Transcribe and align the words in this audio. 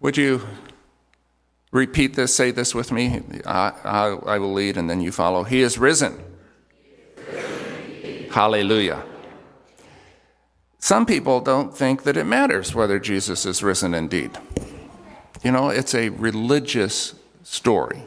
Would 0.00 0.16
you 0.16 0.42
repeat 1.72 2.14
this, 2.14 2.34
say 2.34 2.50
this 2.50 2.74
with 2.74 2.90
me? 2.90 3.20
I, 3.46 3.72
I, 3.84 4.06
I 4.34 4.38
will 4.38 4.52
lead 4.52 4.76
and 4.76 4.88
then 4.88 5.00
you 5.00 5.12
follow. 5.12 5.44
He 5.44 5.60
is 5.60 5.78
risen. 5.78 6.22
Hallelujah. 8.30 9.04
Some 10.78 11.04
people 11.04 11.40
don't 11.40 11.76
think 11.76 12.04
that 12.04 12.16
it 12.16 12.24
matters 12.24 12.74
whether 12.74 12.98
Jesus 12.98 13.44
is 13.44 13.62
risen 13.62 13.92
indeed. 13.92 14.30
You 15.42 15.52
know, 15.52 15.68
it's 15.68 15.94
a 15.94 16.08
religious 16.08 17.14
story. 17.42 18.04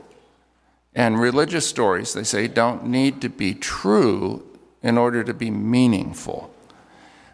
And 0.96 1.20
religious 1.20 1.68
stories, 1.68 2.14
they 2.14 2.24
say, 2.24 2.48
don't 2.48 2.86
need 2.86 3.22
to 3.22 3.30
be 3.30 3.54
true 3.54 4.44
in 4.82 4.98
order 4.98 5.24
to 5.24 5.34
be 5.34 5.52
meaningful. 5.52 6.54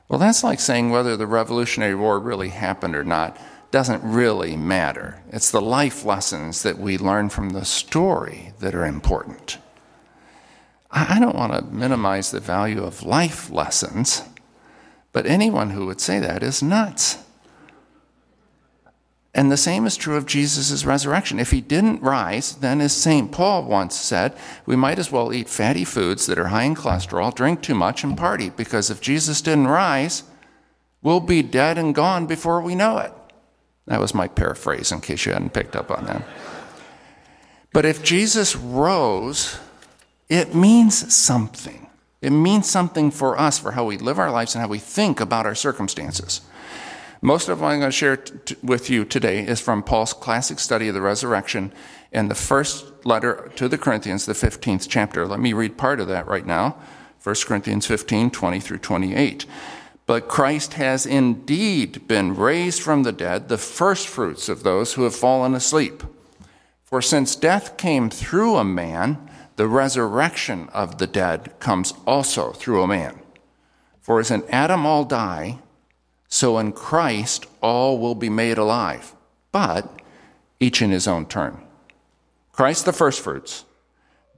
Well, 0.07 0.19
that's 0.19 0.43
like 0.43 0.59
saying 0.59 0.89
whether 0.89 1.15
the 1.15 1.27
Revolutionary 1.27 1.95
War 1.95 2.19
really 2.19 2.49
happened 2.49 2.95
or 2.95 3.03
not 3.03 3.37
doesn't 3.71 4.03
really 4.03 4.55
matter. 4.55 5.21
It's 5.29 5.51
the 5.51 5.61
life 5.61 6.03
lessons 6.03 6.63
that 6.63 6.79
we 6.79 6.97
learn 6.97 7.29
from 7.29 7.51
the 7.51 7.65
story 7.65 8.53
that 8.59 8.73
are 8.73 8.85
important. 8.85 9.57
I 10.91 11.19
don't 11.19 11.35
want 11.35 11.53
to 11.53 11.73
minimize 11.73 12.31
the 12.31 12.39
value 12.39 12.83
of 12.83 13.03
life 13.03 13.51
lessons, 13.51 14.23
but 15.11 15.27
anyone 15.27 15.69
who 15.69 15.85
would 15.85 16.01
say 16.01 16.19
that 16.19 16.41
is 16.41 16.63
nuts. 16.63 17.19
And 19.35 19.51
the 19.51 19.57
same 19.57 19.85
is 19.85 19.95
true 19.95 20.15
of 20.15 20.25
Jesus' 20.25 20.83
resurrection. 20.83 21.39
If 21.39 21.51
he 21.51 21.61
didn't 21.61 22.01
rise, 22.01 22.55
then 22.55 22.81
as 22.81 22.93
St. 22.93 23.31
Paul 23.31 23.63
once 23.65 23.95
said, 23.95 24.35
we 24.65 24.75
might 24.75 24.97
as 24.97 25.11
well 25.11 25.31
eat 25.31 25.47
fatty 25.47 25.85
foods 25.85 26.25
that 26.25 26.39
are 26.39 26.47
high 26.47 26.63
in 26.63 26.73
cholesterol, 26.73 27.33
drink 27.33 27.61
too 27.61 27.75
much, 27.75 28.03
and 28.03 28.17
party, 28.17 28.49
because 28.49 28.89
if 28.89 28.99
Jesus 28.99 29.41
didn't 29.41 29.67
rise, 29.67 30.23
we'll 31.03 31.19
be 31.19 31.43
dead 31.43 31.77
and 31.77 31.93
gone 31.93 32.25
before 32.25 32.59
we 32.61 32.73
know 32.73 32.97
it. 32.97 33.13
That 33.89 33.99
was 33.99 34.13
my 34.13 34.27
paraphrase 34.27 34.91
in 34.91 35.01
case 35.01 35.25
you 35.25 35.33
hadn't 35.33 35.53
picked 35.53 35.75
up 35.75 35.89
on 35.89 36.05
that. 36.05 36.23
But 37.73 37.85
if 37.85 38.03
Jesus 38.03 38.55
rose, 38.55 39.59
it 40.29 40.53
means 40.53 41.13
something. 41.13 41.89
It 42.21 42.29
means 42.29 42.69
something 42.69 43.09
for 43.09 43.39
us, 43.39 43.57
for 43.57 43.71
how 43.71 43.85
we 43.85 43.97
live 43.97 44.19
our 44.19 44.31
lives 44.31 44.53
and 44.53 44.61
how 44.61 44.67
we 44.67 44.77
think 44.77 45.19
about 45.19 45.45
our 45.45 45.55
circumstances. 45.55 46.41
Most 47.21 47.49
of 47.49 47.61
what 47.61 47.69
I'm 47.69 47.79
going 47.79 47.91
to 47.91 47.97
share 47.97 48.17
t- 48.17 48.55
with 48.61 48.89
you 48.89 49.05
today 49.05 49.45
is 49.45 49.59
from 49.59 49.81
Paul's 49.81 50.13
classic 50.13 50.59
study 50.59 50.87
of 50.87 50.93
the 50.93 51.01
resurrection 51.01 51.73
in 52.11 52.27
the 52.27 52.35
first 52.35 52.85
letter 53.05 53.51
to 53.55 53.67
the 53.67 53.77
Corinthians, 53.77 54.25
the 54.25 54.33
15th 54.33 54.87
chapter. 54.87 55.27
Let 55.27 55.39
me 55.39 55.51
read 55.53 55.77
part 55.77 55.99
of 55.99 56.07
that 56.07 56.27
right 56.27 56.45
now 56.45 56.77
1 57.23 57.35
Corinthians 57.45 57.85
15 57.85 58.31
20 58.31 58.59
through 58.59 58.77
28. 58.77 59.45
But 60.09 60.27
Christ 60.27 60.73
has 60.73 61.05
indeed 61.05 62.07
been 62.07 62.35
raised 62.35 62.81
from 62.81 63.03
the 63.03 63.11
dead, 63.11 63.47
the 63.47 63.59
firstfruits 63.59 64.49
of 64.49 64.63
those 64.63 64.93
who 64.93 65.03
have 65.03 65.15
fallen 65.15 65.53
asleep. 65.53 66.01
For 66.83 66.99
since 66.99 67.35
death 67.35 67.77
came 67.77 68.09
through 68.09 68.55
a 68.55 68.63
man, 68.63 69.29
the 69.55 69.67
resurrection 69.67 70.67
of 70.69 70.97
the 70.97 71.05
dead 71.05 71.53
comes 71.59 71.93
also 72.07 72.53
through 72.53 72.81
a 72.81 72.87
man. 72.87 73.19
For 74.01 74.19
as 74.19 74.31
in 74.31 74.43
Adam 74.49 74.83
all 74.83 75.05
die, 75.05 75.59
so 76.27 76.57
in 76.57 76.71
Christ, 76.71 77.45
all 77.61 77.99
will 77.99 78.15
be 78.15 78.29
made 78.29 78.57
alive, 78.57 79.13
but 79.51 80.01
each 80.59 80.81
in 80.81 80.89
his 80.89 81.07
own 81.07 81.27
turn. 81.27 81.61
Christ 82.51 82.85
the 82.85 82.93
firstfruits. 82.93 83.63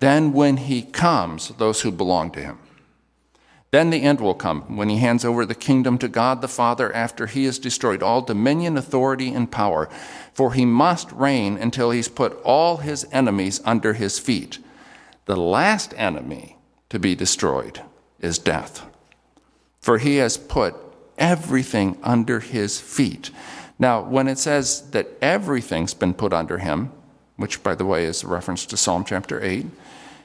Then, 0.02 0.34
when 0.34 0.58
he 0.58 0.82
comes, 0.82 1.48
those 1.48 1.80
who 1.80 1.92
belong 1.92 2.30
to 2.32 2.42
him. 2.42 2.60
Then 3.72 3.90
the 3.90 4.02
end 4.02 4.20
will 4.20 4.34
come 4.34 4.76
when 4.76 4.90
he 4.90 4.98
hands 4.98 5.24
over 5.24 5.46
the 5.46 5.56
kingdom 5.56 5.98
to 6.00 6.10
God 6.10 6.42
the 6.42 6.50
Father 6.50 6.94
after 6.94 7.26
he 7.26 7.46
has 7.46 7.58
destroyed 7.58 8.04
all 8.04 8.22
dominion, 8.22 8.78
authority, 8.78 9.34
and 9.34 9.50
power. 9.50 9.90
For 10.34 10.54
he 10.54 10.66
must 10.66 11.12
reign 11.14 11.58
until 11.58 11.92
he's 11.92 12.10
put 12.10 12.38
all 12.44 12.78
his 12.78 13.08
enemies 13.14 13.62
under 13.64 13.94
his 13.94 14.20
feet. 14.20 14.60
The 15.26 15.38
last 15.38 15.94
enemy 15.96 16.58
to 16.90 17.00
be 17.00 17.16
destroyed 17.16 17.82
is 18.20 18.38
death. 18.38 18.86
For 19.80 19.98
he 19.98 20.18
has 20.18 20.36
put 20.36 20.76
everything 21.18 21.98
under 22.04 22.42
his 22.42 22.80
feet. 22.82 23.32
Now, 23.80 24.02
when 24.02 24.28
it 24.28 24.38
says 24.38 24.92
that 24.92 25.08
everything's 25.22 25.94
been 25.94 26.14
put 26.14 26.34
under 26.34 26.58
him, 26.58 26.92
which, 27.38 27.64
by 27.64 27.76
the 27.76 27.86
way, 27.86 28.04
is 28.04 28.24
a 28.24 28.28
reference 28.28 28.66
to 28.66 28.78
Psalm 28.78 29.06
chapter 29.06 29.42
8, 29.42 29.66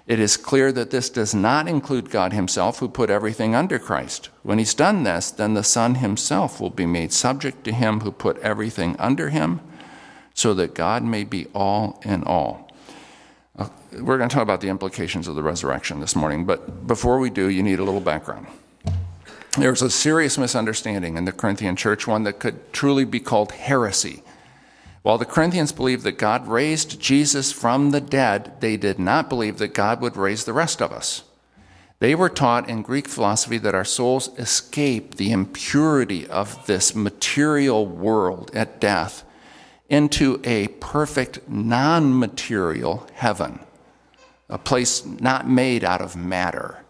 it 0.06 0.20
is 0.20 0.36
clear 0.36 0.70
that 0.70 0.90
this 0.90 1.10
does 1.10 1.34
not 1.34 1.66
include 1.66 2.10
God 2.10 2.32
himself, 2.32 2.78
who 2.78 2.88
put 2.88 3.10
everything 3.10 3.54
under 3.54 3.78
Christ. 3.78 4.30
When 4.42 4.58
he's 4.58 4.74
done 4.74 5.02
this, 5.02 5.30
then 5.32 5.54
the 5.54 5.64
Son 5.64 5.96
himself 5.96 6.60
will 6.60 6.70
be 6.70 6.86
made 6.86 7.12
subject 7.12 7.64
to 7.64 7.72
him 7.72 8.00
who 8.00 8.12
put 8.12 8.38
everything 8.38 8.94
under 8.98 9.30
him, 9.30 9.60
so 10.32 10.54
that 10.54 10.74
God 10.74 11.02
may 11.02 11.24
be 11.24 11.46
all 11.54 12.00
in 12.04 12.22
all. 12.22 12.70
Uh, 13.58 13.68
we're 14.00 14.18
going 14.18 14.28
to 14.28 14.34
talk 14.34 14.44
about 14.44 14.60
the 14.60 14.68
implications 14.68 15.26
of 15.26 15.34
the 15.34 15.42
resurrection 15.42 15.98
this 15.98 16.14
morning, 16.14 16.44
but 16.44 16.86
before 16.86 17.18
we 17.18 17.30
do, 17.30 17.48
you 17.48 17.62
need 17.62 17.80
a 17.80 17.84
little 17.84 18.00
background. 18.00 18.46
There 19.58 19.70
was 19.70 19.82
a 19.82 19.90
serious 19.90 20.36
misunderstanding 20.36 21.16
in 21.16 21.24
the 21.24 21.32
Corinthian 21.32 21.74
church, 21.76 22.06
one 22.06 22.24
that 22.24 22.38
could 22.38 22.72
truly 22.72 23.04
be 23.04 23.18
called 23.18 23.52
heresy. 23.52 24.22
While 25.06 25.18
the 25.18 25.24
Corinthians 25.24 25.70
believed 25.70 26.02
that 26.02 26.18
God 26.18 26.48
raised 26.48 26.98
Jesus 26.98 27.52
from 27.52 27.92
the 27.92 28.00
dead, 28.00 28.54
they 28.58 28.76
did 28.76 28.98
not 28.98 29.28
believe 29.28 29.58
that 29.58 29.72
God 29.72 30.00
would 30.00 30.16
raise 30.16 30.42
the 30.42 30.52
rest 30.52 30.82
of 30.82 30.90
us. 30.90 31.22
They 32.00 32.16
were 32.16 32.28
taught 32.28 32.68
in 32.68 32.82
Greek 32.82 33.06
philosophy 33.06 33.56
that 33.58 33.74
our 33.76 33.84
souls 33.84 34.36
escape 34.36 35.14
the 35.14 35.30
impurity 35.30 36.26
of 36.26 36.66
this 36.66 36.96
material 36.96 37.86
world 37.86 38.50
at 38.52 38.80
death 38.80 39.22
into 39.88 40.40
a 40.42 40.66
perfect 40.80 41.48
non 41.48 42.18
material 42.18 43.06
heaven, 43.14 43.60
a 44.48 44.58
place 44.58 45.06
not 45.06 45.48
made 45.48 45.84
out 45.84 46.00
of 46.00 46.16
matter. 46.16 46.84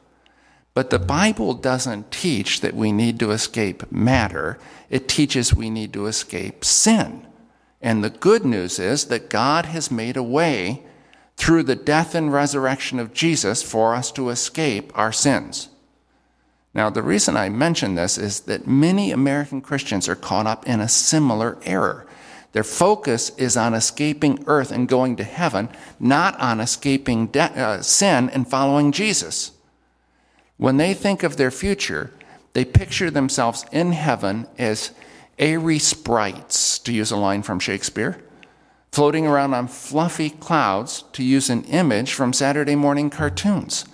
But 0.72 0.88
the 0.88 0.98
Bible 0.98 1.52
doesn't 1.52 2.12
teach 2.12 2.62
that 2.62 2.72
we 2.72 2.92
need 2.92 3.20
to 3.20 3.32
escape 3.32 3.92
matter, 3.92 4.58
it 4.88 5.06
teaches 5.06 5.54
we 5.54 5.68
need 5.68 5.92
to 5.92 6.06
escape 6.06 6.64
sin. 6.64 7.26
And 7.86 8.02
the 8.02 8.10
good 8.10 8.44
news 8.44 8.80
is 8.80 9.04
that 9.04 9.30
God 9.30 9.66
has 9.66 9.92
made 9.92 10.16
a 10.16 10.22
way 10.22 10.82
through 11.36 11.62
the 11.62 11.76
death 11.76 12.16
and 12.16 12.32
resurrection 12.32 12.98
of 12.98 13.14
Jesus 13.14 13.62
for 13.62 13.94
us 13.94 14.10
to 14.10 14.30
escape 14.30 14.90
our 14.98 15.12
sins. 15.12 15.68
Now, 16.74 16.90
the 16.90 17.04
reason 17.04 17.36
I 17.36 17.48
mention 17.48 17.94
this 17.94 18.18
is 18.18 18.40
that 18.40 18.66
many 18.66 19.12
American 19.12 19.60
Christians 19.60 20.08
are 20.08 20.16
caught 20.16 20.48
up 20.48 20.66
in 20.66 20.80
a 20.80 20.88
similar 20.88 21.58
error. 21.62 22.08
Their 22.50 22.64
focus 22.64 23.30
is 23.36 23.56
on 23.56 23.72
escaping 23.72 24.42
earth 24.48 24.72
and 24.72 24.88
going 24.88 25.14
to 25.14 25.24
heaven, 25.24 25.68
not 26.00 26.36
on 26.40 26.58
escaping 26.58 27.28
de- 27.28 27.40
uh, 27.40 27.82
sin 27.82 28.30
and 28.30 28.50
following 28.50 28.90
Jesus. 28.90 29.52
When 30.56 30.76
they 30.76 30.92
think 30.92 31.22
of 31.22 31.36
their 31.36 31.52
future, 31.52 32.12
they 32.52 32.64
picture 32.64 33.12
themselves 33.12 33.64
in 33.70 33.92
heaven 33.92 34.48
as 34.58 34.90
airy 35.38 35.78
sprites, 35.78 36.78
to 36.80 36.92
use 36.92 37.10
a 37.10 37.16
line 37.16 37.42
from 37.42 37.58
Shakespeare, 37.60 38.22
floating 38.92 39.26
around 39.26 39.54
on 39.54 39.68
fluffy 39.68 40.30
clouds, 40.30 41.04
to 41.12 41.22
use 41.22 41.50
an 41.50 41.64
image 41.64 42.12
from 42.12 42.32
Saturday 42.32 42.74
morning 42.74 43.10
cartoons. 43.10 43.84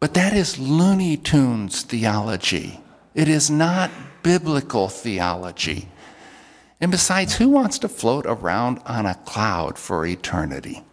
But 0.00 0.14
that 0.14 0.32
is 0.32 0.58
Looney 0.58 1.16
Tunes 1.16 1.82
theology. 1.82 2.80
It 3.14 3.28
is 3.28 3.50
not 3.50 3.90
biblical 4.22 4.88
theology. 4.88 5.88
And 6.80 6.90
besides, 6.90 7.36
who 7.36 7.48
wants 7.48 7.78
to 7.80 7.88
float 7.88 8.26
around 8.26 8.80
on 8.84 9.06
a 9.06 9.14
cloud 9.14 9.78
for 9.78 10.04
eternity? 10.04 10.84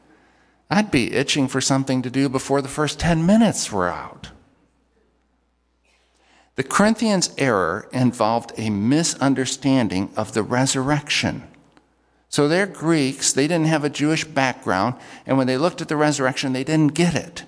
I'd 0.69 0.91
be 0.91 1.13
itching 1.13 1.47
for 1.47 1.61
something 1.61 2.01
to 2.01 2.09
do 2.09 2.29
before 2.29 2.61
the 2.61 2.69
first 2.69 2.99
10 2.99 3.25
minutes 3.25 3.71
were 3.71 3.89
out. 3.89 4.31
The 6.55 6.63
Corinthians' 6.63 7.33
error 7.37 7.89
involved 7.91 8.51
a 8.57 8.69
misunderstanding 8.69 10.11
of 10.15 10.33
the 10.33 10.43
resurrection. 10.43 11.43
So 12.29 12.47
they're 12.47 12.67
Greeks, 12.67 13.33
they 13.33 13.47
didn't 13.47 13.67
have 13.67 13.83
a 13.83 13.89
Jewish 13.89 14.25
background, 14.25 14.95
and 15.25 15.37
when 15.37 15.47
they 15.47 15.57
looked 15.57 15.81
at 15.81 15.87
the 15.87 15.95
resurrection, 15.95 16.53
they 16.53 16.63
didn't 16.63 16.93
get 16.93 17.15
it. 17.15 17.43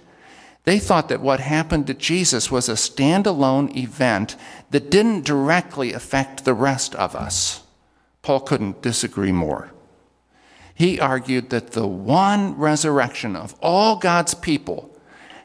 They 0.63 0.79
thought 0.79 1.09
that 1.09 1.21
what 1.21 1.39
happened 1.39 1.85
to 1.87 1.93
Jesus 1.93 2.49
was 2.49 2.67
a 2.67 2.73
standalone 2.73 3.75
event 3.77 4.35
that 4.71 4.89
didn't 4.89 5.25
directly 5.25 5.93
affect 5.93 6.43
the 6.43 6.55
rest 6.55 6.95
of 6.95 7.15
us. 7.15 7.63
Paul 8.23 8.39
couldn't 8.39 8.81
disagree 8.81 9.31
more. 9.31 9.71
He 10.73 10.99
argued 10.99 11.51
that 11.51 11.71
the 11.71 11.87
one 11.87 12.57
resurrection 12.57 13.35
of 13.35 13.55
all 13.61 13.97
God's 13.97 14.33
people 14.33 14.91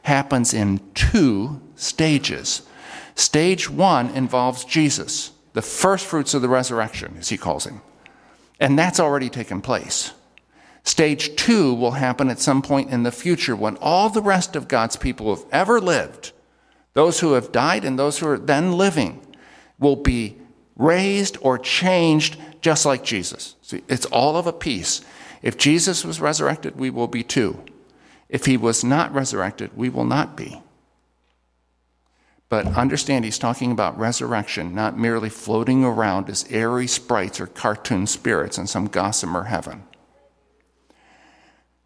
happens 0.03 0.53
in 0.53 0.81
two 0.95 1.61
stages. 1.75 2.63
Stage 3.15 3.69
one 3.69 4.09
involves 4.09 4.65
Jesus, 4.65 5.31
the 5.53 5.61
first 5.61 6.05
fruits 6.05 6.33
of 6.33 6.41
the 6.41 6.49
resurrection, 6.49 7.15
as 7.19 7.29
he 7.29 7.37
calls 7.37 7.65
him. 7.65 7.81
And 8.59 8.77
that's 8.77 8.99
already 8.99 9.29
taken 9.29 9.61
place. 9.61 10.13
Stage 10.83 11.35
two 11.35 11.73
will 11.73 11.91
happen 11.91 12.29
at 12.29 12.39
some 12.39 12.61
point 12.61 12.89
in 12.89 13.03
the 13.03 13.11
future 13.11 13.55
when 13.55 13.77
all 13.77 14.09
the 14.09 14.21
rest 14.21 14.55
of 14.55 14.67
God's 14.67 14.95
people 14.95 15.27
who 15.27 15.41
have 15.41 15.49
ever 15.51 15.79
lived, 15.79 16.31
those 16.93 17.19
who 17.19 17.33
have 17.33 17.51
died 17.51 17.85
and 17.85 17.97
those 17.97 18.19
who 18.19 18.27
are 18.27 18.37
then 18.37 18.73
living, 18.73 19.25
will 19.79 19.95
be 19.95 20.37
raised 20.75 21.37
or 21.41 21.57
changed 21.57 22.37
just 22.61 22.85
like 22.85 23.03
Jesus. 23.03 23.55
See, 23.61 23.83
it's 23.87 24.05
all 24.07 24.37
of 24.37 24.47
a 24.47 24.53
piece. 24.53 25.01
If 25.41 25.57
Jesus 25.57 26.05
was 26.05 26.21
resurrected, 26.21 26.79
we 26.79 26.89
will 26.89 27.07
be 27.07 27.23
too. 27.23 27.63
If 28.29 28.45
he 28.45 28.57
was 28.57 28.83
not 28.83 29.13
resurrected, 29.13 29.71
we 29.75 29.89
will 29.89 30.05
not 30.05 30.37
be. 30.37 30.60
But 32.51 32.67
understand 32.75 33.23
he's 33.23 33.39
talking 33.39 33.71
about 33.71 33.97
resurrection, 33.97 34.75
not 34.75 34.99
merely 34.99 35.29
floating 35.29 35.85
around 35.85 36.29
as 36.29 36.45
airy 36.49 36.85
sprites 36.85 37.39
or 37.39 37.47
cartoon 37.47 38.05
spirits 38.07 38.57
in 38.57 38.67
some 38.67 38.87
gossamer 38.87 39.45
heaven. 39.45 39.85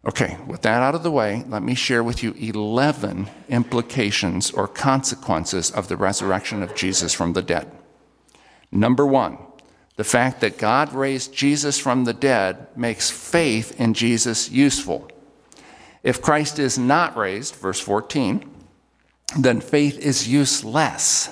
Okay, 0.04 0.36
with 0.44 0.62
that 0.62 0.82
out 0.82 0.96
of 0.96 1.04
the 1.04 1.10
way, 1.12 1.44
let 1.46 1.62
me 1.62 1.76
share 1.76 2.02
with 2.02 2.24
you 2.24 2.32
11 2.32 3.30
implications 3.48 4.50
or 4.50 4.66
consequences 4.66 5.70
of 5.70 5.86
the 5.86 5.96
resurrection 5.96 6.64
of 6.64 6.74
Jesus 6.74 7.14
from 7.14 7.34
the 7.34 7.42
dead. 7.42 7.70
Number 8.72 9.06
one, 9.06 9.38
the 9.94 10.02
fact 10.02 10.40
that 10.40 10.58
God 10.58 10.92
raised 10.92 11.32
Jesus 11.32 11.78
from 11.78 12.02
the 12.02 12.12
dead 12.12 12.66
makes 12.76 13.08
faith 13.08 13.80
in 13.80 13.94
Jesus 13.94 14.50
useful. 14.50 15.08
If 16.02 16.20
Christ 16.20 16.58
is 16.58 16.76
not 16.76 17.16
raised, 17.16 17.54
verse 17.54 17.78
14, 17.78 18.55
then 19.34 19.60
faith 19.60 19.98
is 19.98 20.28
useless. 20.28 21.30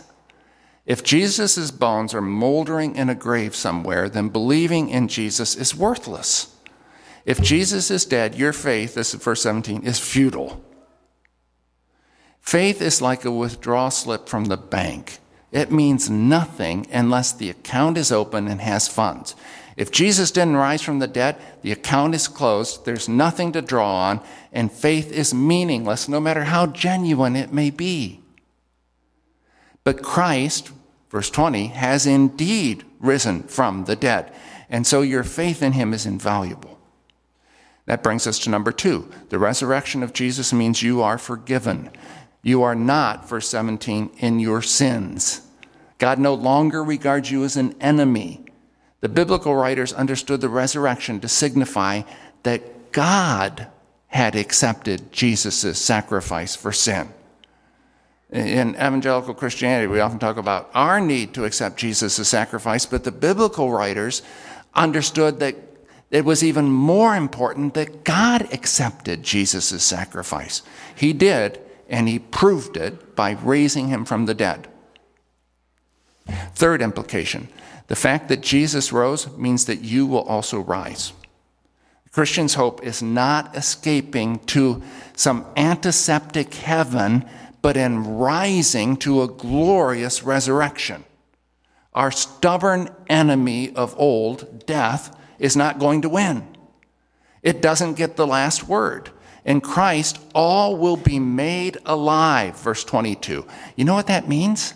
If 0.87 1.03
Jesus' 1.03 1.71
bones 1.71 2.13
are 2.13 2.21
moldering 2.21 2.97
in 2.97 3.09
a 3.09 3.15
grave 3.15 3.55
somewhere, 3.55 4.09
then 4.09 4.29
believing 4.29 4.91
in 4.91 5.09
Jesus 5.09 5.55
is 5.55 5.75
worthless. 5.75 6.55
If 7.25 7.41
Jesus 7.41 7.91
is 7.91 8.05
dead, 8.05 8.35
your 8.35 8.53
faith, 8.53 8.95
this 8.95 9.15
is 9.15 9.23
verse 9.23 9.43
17, 9.43 9.85
is 9.85 9.99
futile. 9.99 10.63
Faith 12.41 12.83
is 12.83 13.01
like 13.01 13.25
a 13.25 13.31
withdrawal 13.31 13.91
slip 13.91 14.29
from 14.29 14.47
the 14.47 14.59
bank. 14.59 15.19
It 15.51 15.73
means 15.73 16.11
nothing 16.11 16.87
unless 16.93 17.33
the 17.33 17.49
account 17.49 17.97
is 17.97 18.13
open 18.13 18.49
and 18.49 18.61
has 18.61 18.89
funds. 18.89 19.35
If 19.77 19.91
Jesus 19.91 20.31
didn't 20.31 20.57
rise 20.57 20.83
from 20.83 21.01
the 21.01 21.09
dead, 21.09 21.37
the 21.63 21.73
account 21.73 22.15
is 22.15 22.29
closed, 22.29 22.85
there's 22.85 23.09
nothing 23.09 23.53
to 23.53 23.63
draw 23.63 24.09
on, 24.09 24.21
and 24.53 24.71
faith 24.71 25.11
is 25.11 25.35
meaningless, 25.35 26.09
no 26.09 26.21
matter 26.21 26.45
how 26.45 26.67
genuine 26.67 27.35
it 27.35 27.53
may 27.53 27.71
be. 27.71 28.21
But 29.83 30.03
Christ, 30.03 30.71
verse 31.11 31.29
20, 31.31 31.69
has 31.69 32.07
indeed 32.07 32.85
risen 33.01 33.43
from 33.45 33.85
the 33.85 33.97
dead, 33.97 34.33
and 34.71 34.87
so 34.87 35.03
your 35.03 35.25
faith 35.25 35.63
in 35.63 35.73
him 35.73 35.93
is 35.93 36.07
invaluable. 36.07 36.79
That 37.87 38.03
brings 38.03 38.27
us 38.27 38.39
to 38.41 38.51
number 38.51 38.73
two. 38.73 39.11
The 39.29 39.39
resurrection 39.39 40.03
of 40.03 40.15
Jesus 40.15 40.53
means 40.53 40.83
you 40.83 41.03
are 41.03 41.19
forgiven. 41.19 41.91
You 42.43 42.63
are 42.63 42.75
not, 42.75 43.29
verse 43.29 43.49
17, 43.49 44.11
in 44.19 44.39
your 44.39 44.63
sins. 44.63 45.43
God 45.99 46.19
no 46.19 46.35
longer 46.35 46.83
regards 46.83 47.31
you 47.31 47.45
as 47.45 47.57
an 47.57 47.75
enemy. 47.81 48.44
The 49.05 49.11
biblical 49.11 49.55
writers 49.55 49.93
understood 49.93 50.41
the 50.41 50.49
resurrection 50.49 51.21
to 51.21 51.29
signify 51.29 52.05
that 52.43 52.91
God 52.91 53.67
had 54.07 54.35
accepted 54.35 55.13
Jesus' 55.13 55.79
sacrifice 55.79 56.57
for 56.57 56.73
sin. 56.73 57.11
In 58.31 58.71
evangelical 58.77 59.35
Christianity, 59.35 59.89
we 59.89 60.01
often 60.01 60.19
talk 60.19 60.39
about 60.39 60.71
our 60.73 61.03
need 61.03 61.35
to 61.35 61.45
accept 61.45 61.77
Jesus' 61.77 62.27
sacrifice, 62.27 62.87
but 62.87 63.05
the 63.05 63.13
biblical 63.13 63.71
writers 63.71 64.23
understood 64.73 65.39
that 65.41 65.57
it 66.11 66.25
was 66.25 66.43
even 66.43 66.71
more 66.71 67.15
important 67.15 67.75
that 67.75 68.05
God 68.05 68.51
accepted 68.55 69.23
Jesus' 69.23 69.85
sacrifice. 69.85 70.63
He 70.97 71.13
did, 71.13 71.61
and 71.91 72.09
he 72.09 72.21
proved 72.21 72.79
it 72.79 73.15
by 73.15 73.33
raising 73.33 73.89
him 73.89 74.07
from 74.07 74.25
the 74.25 74.35
dead. 74.35 74.67
Third 76.55 76.83
implication 76.83 77.49
the 77.87 77.97
fact 77.97 78.29
that 78.29 78.41
Jesus 78.41 78.93
rose 78.93 79.29
means 79.37 79.67
that 79.67 79.83
you 79.83 80.07
will 80.07 80.23
also 80.23 80.61
rise. 80.61 81.13
Christian's 82.13 82.55
hope 82.55 82.83
is 82.83 83.03
not 83.03 83.57
escaping 83.57 84.39
to 84.47 84.83
some 85.17 85.45
antiseptic 85.57 86.55
heaven, 86.55 87.29
but 87.61 87.77
in 87.77 88.17
rising 88.17 88.97
to 88.99 89.23
a 89.23 89.29
glorious 89.29 90.23
resurrection. 90.23 91.05
Our 91.93 92.11
stubborn 92.11 92.89
enemy 93.09 93.75
of 93.75 93.95
old, 93.99 94.65
death, 94.65 95.15
is 95.39 95.57
not 95.57 95.79
going 95.79 96.03
to 96.03 96.09
win. 96.09 96.47
It 97.43 97.61
doesn't 97.61 97.95
get 97.95 98.17
the 98.17 98.27
last 98.27 98.69
word. 98.69 99.11
In 99.45 99.61
Christ, 99.61 100.19
all 100.35 100.77
will 100.77 100.97
be 100.97 101.19
made 101.19 101.77
alive, 101.85 102.59
verse 102.59 102.85
22. 102.85 103.45
You 103.77 103.85
know 103.85 103.95
what 103.95 104.07
that 104.07 104.29
means? 104.29 104.73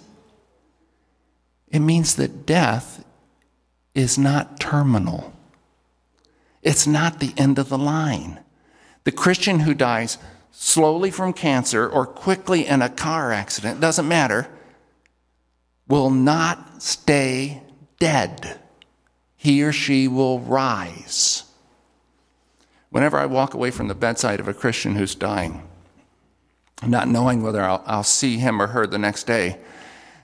It 1.70 1.80
means 1.80 2.16
that 2.16 2.46
death 2.46 3.04
is 3.94 4.18
not 4.18 4.60
terminal, 4.60 5.32
it's 6.62 6.86
not 6.86 7.20
the 7.20 7.34
end 7.36 7.58
of 7.58 7.68
the 7.68 7.78
line. 7.78 8.40
The 9.04 9.12
Christian 9.12 9.60
who 9.60 9.74
dies 9.74 10.18
slowly 10.50 11.10
from 11.10 11.32
cancer 11.32 11.88
or 11.88 12.04
quickly 12.04 12.66
in 12.66 12.82
a 12.82 12.88
car 12.88 13.32
accident, 13.32 13.80
doesn't 13.80 14.08
matter, 14.08 14.48
will 15.86 16.10
not 16.10 16.82
stay 16.82 17.62
dead. 17.98 18.58
He 19.36 19.62
or 19.62 19.72
she 19.72 20.08
will 20.08 20.40
rise. 20.40 21.44
Whenever 22.90 23.18
I 23.18 23.26
walk 23.26 23.54
away 23.54 23.70
from 23.70 23.88
the 23.88 23.94
bedside 23.94 24.40
of 24.40 24.48
a 24.48 24.54
Christian 24.54 24.96
who's 24.96 25.14
dying, 25.14 25.62
not 26.86 27.08
knowing 27.08 27.42
whether 27.42 27.62
I'll, 27.62 27.82
I'll 27.86 28.02
see 28.02 28.38
him 28.38 28.60
or 28.60 28.68
her 28.68 28.86
the 28.86 28.98
next 28.98 29.24
day, 29.24 29.58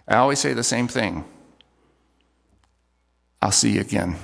I 0.09 0.17
always 0.17 0.41
say 0.41 0.53
the 0.53 0.65
same 0.65 0.89
thing 0.89 1.25
I'll 3.45 3.53
see 3.53 3.73
you 3.73 3.83
again. 3.83 4.17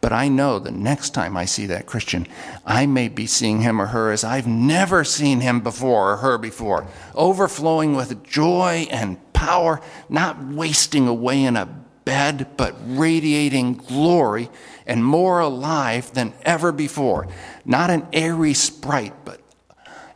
But 0.00 0.14
I 0.14 0.28
know 0.28 0.58
the 0.58 0.70
next 0.70 1.10
time 1.10 1.36
I 1.36 1.44
see 1.44 1.66
that 1.66 1.84
Christian, 1.84 2.26
I 2.64 2.86
may 2.86 3.08
be 3.08 3.26
seeing 3.26 3.60
him 3.60 3.82
or 3.82 3.88
her 3.88 4.10
as 4.10 4.24
I've 4.24 4.46
never 4.46 5.04
seen 5.04 5.42
him 5.42 5.60
before 5.60 6.12
or 6.12 6.16
her 6.16 6.38
before, 6.38 6.86
overflowing 7.14 7.94
with 7.94 8.24
joy 8.24 8.88
and 8.90 9.18
power, 9.34 9.82
not 10.08 10.42
wasting 10.42 11.06
away 11.06 11.44
in 11.44 11.58
a 11.58 11.66
bed, 12.06 12.56
but 12.56 12.74
radiating 12.86 13.74
glory 13.74 14.48
and 14.86 15.04
more 15.04 15.40
alive 15.40 16.10
than 16.14 16.32
ever 16.44 16.72
before. 16.72 17.28
Not 17.62 17.90
an 17.90 18.06
airy 18.10 18.54
sprite, 18.54 19.26
but 19.26 19.42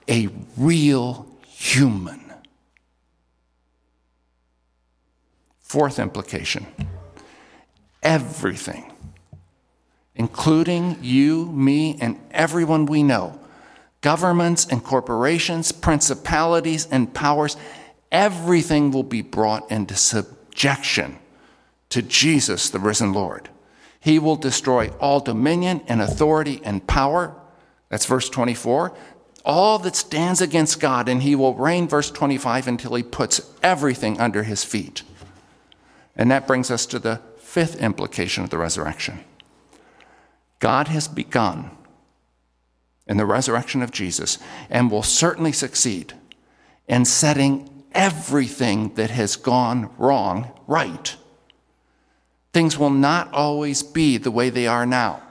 a 0.08 0.30
real 0.56 1.26
human. 1.46 2.32
Fourth 5.60 5.98
implication 5.98 6.66
everything, 8.02 8.93
including 10.15 10.98
you, 11.03 11.46
me, 11.46 11.96
and 12.00 12.19
everyone 12.31 12.86
we 12.86 13.03
know 13.03 13.38
governments 14.03 14.67
and 14.67 14.84
corporations, 14.84 15.72
principalities 15.72 16.86
and 16.91 17.15
powers, 17.15 17.56
everything 18.10 18.91
will 18.91 19.05
be 19.05 19.22
brought 19.22 19.70
into 19.70 19.94
subjection 19.94 21.17
to 21.88 22.03
Jesus, 22.03 22.69
the 22.69 22.79
risen 22.79 23.12
Lord. 23.12 23.48
He 24.00 24.19
will 24.19 24.36
destroy 24.36 24.88
all 25.00 25.20
dominion 25.20 25.81
and 25.86 26.03
authority 26.03 26.60
and 26.65 26.84
power. 26.86 27.34
That's 27.88 28.06
verse 28.06 28.29
24. 28.29 28.93
All 29.44 29.79
that 29.81 29.96
stands 29.96 30.41
against 30.41 30.81
God, 30.81 31.08
and 31.08 31.22
he 31.22 31.34
will 31.36 31.55
reign, 31.55 31.88
verse 31.88 32.10
25, 32.10 32.69
until 32.69 32.94
he 32.94 33.03
puts 33.03 33.41
everything 33.62 34.20
under 34.20 34.43
his 34.43 34.65
feet. 34.65 35.03
And 36.17 36.31
that 36.31 36.46
brings 36.46 36.70
us 36.70 36.86
to 36.86 36.98
the 36.98 37.20
fifth 37.52 37.82
implication 37.82 38.42
of 38.42 38.48
the 38.48 38.56
resurrection 38.56 39.22
God 40.58 40.88
has 40.88 41.06
begun 41.06 41.70
in 43.06 43.18
the 43.18 43.26
resurrection 43.26 43.82
of 43.82 43.90
Jesus 43.90 44.38
and 44.70 44.90
will 44.90 45.02
certainly 45.02 45.52
succeed 45.52 46.14
in 46.88 47.04
setting 47.04 47.84
everything 47.92 48.94
that 48.94 49.10
has 49.10 49.36
gone 49.36 49.90
wrong 49.98 50.50
right. 50.66 51.14
Things 52.54 52.78
will 52.78 52.90
not 52.90 53.30
always 53.34 53.82
be 53.82 54.16
the 54.16 54.30
way 54.30 54.48
they 54.48 54.66
are 54.66 54.86
now. 54.86 55.22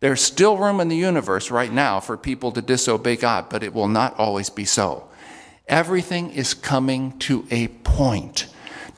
There's 0.00 0.20
still 0.20 0.58
room 0.58 0.78
in 0.78 0.88
the 0.88 0.96
universe 0.96 1.50
right 1.50 1.72
now 1.72 2.00
for 2.00 2.18
people 2.18 2.52
to 2.52 2.60
disobey 2.60 3.16
God, 3.16 3.48
but 3.48 3.62
it 3.62 3.72
will 3.72 3.88
not 3.88 4.18
always 4.18 4.50
be 4.50 4.66
so. 4.66 5.08
Everything 5.68 6.32
is 6.32 6.52
coming 6.52 7.18
to 7.20 7.46
a 7.50 7.68
point, 7.68 8.46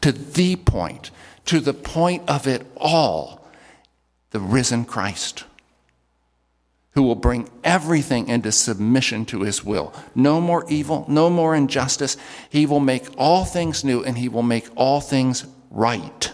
to 0.00 0.11
the 0.11 0.56
point 0.56 1.12
to 1.46 1.61
the 1.61 1.75
point 1.75 2.22
of 2.28 2.46
it 2.46 2.66
all 2.76 3.44
the 4.30 4.40
risen 4.40 4.84
Christ, 4.84 5.44
who 6.92 7.02
will 7.02 7.14
bring 7.14 7.49
everything 7.62 8.28
into 8.28 8.52
submission 8.52 9.25
to 9.26 9.42
his 9.42 9.64
will. 9.64 9.94
No 10.14 10.40
more 10.40 10.64
evil, 10.68 11.04
no 11.08 11.30
more 11.30 11.54
injustice. 11.54 12.16
He 12.49 12.66
will 12.66 12.80
make 12.80 13.04
all 13.16 13.44
things 13.44 13.84
new 13.84 14.02
and 14.02 14.18
he 14.18 14.28
will 14.28 14.42
make 14.42 14.68
all 14.75 15.00
things 15.00 15.44
right. 15.70 16.32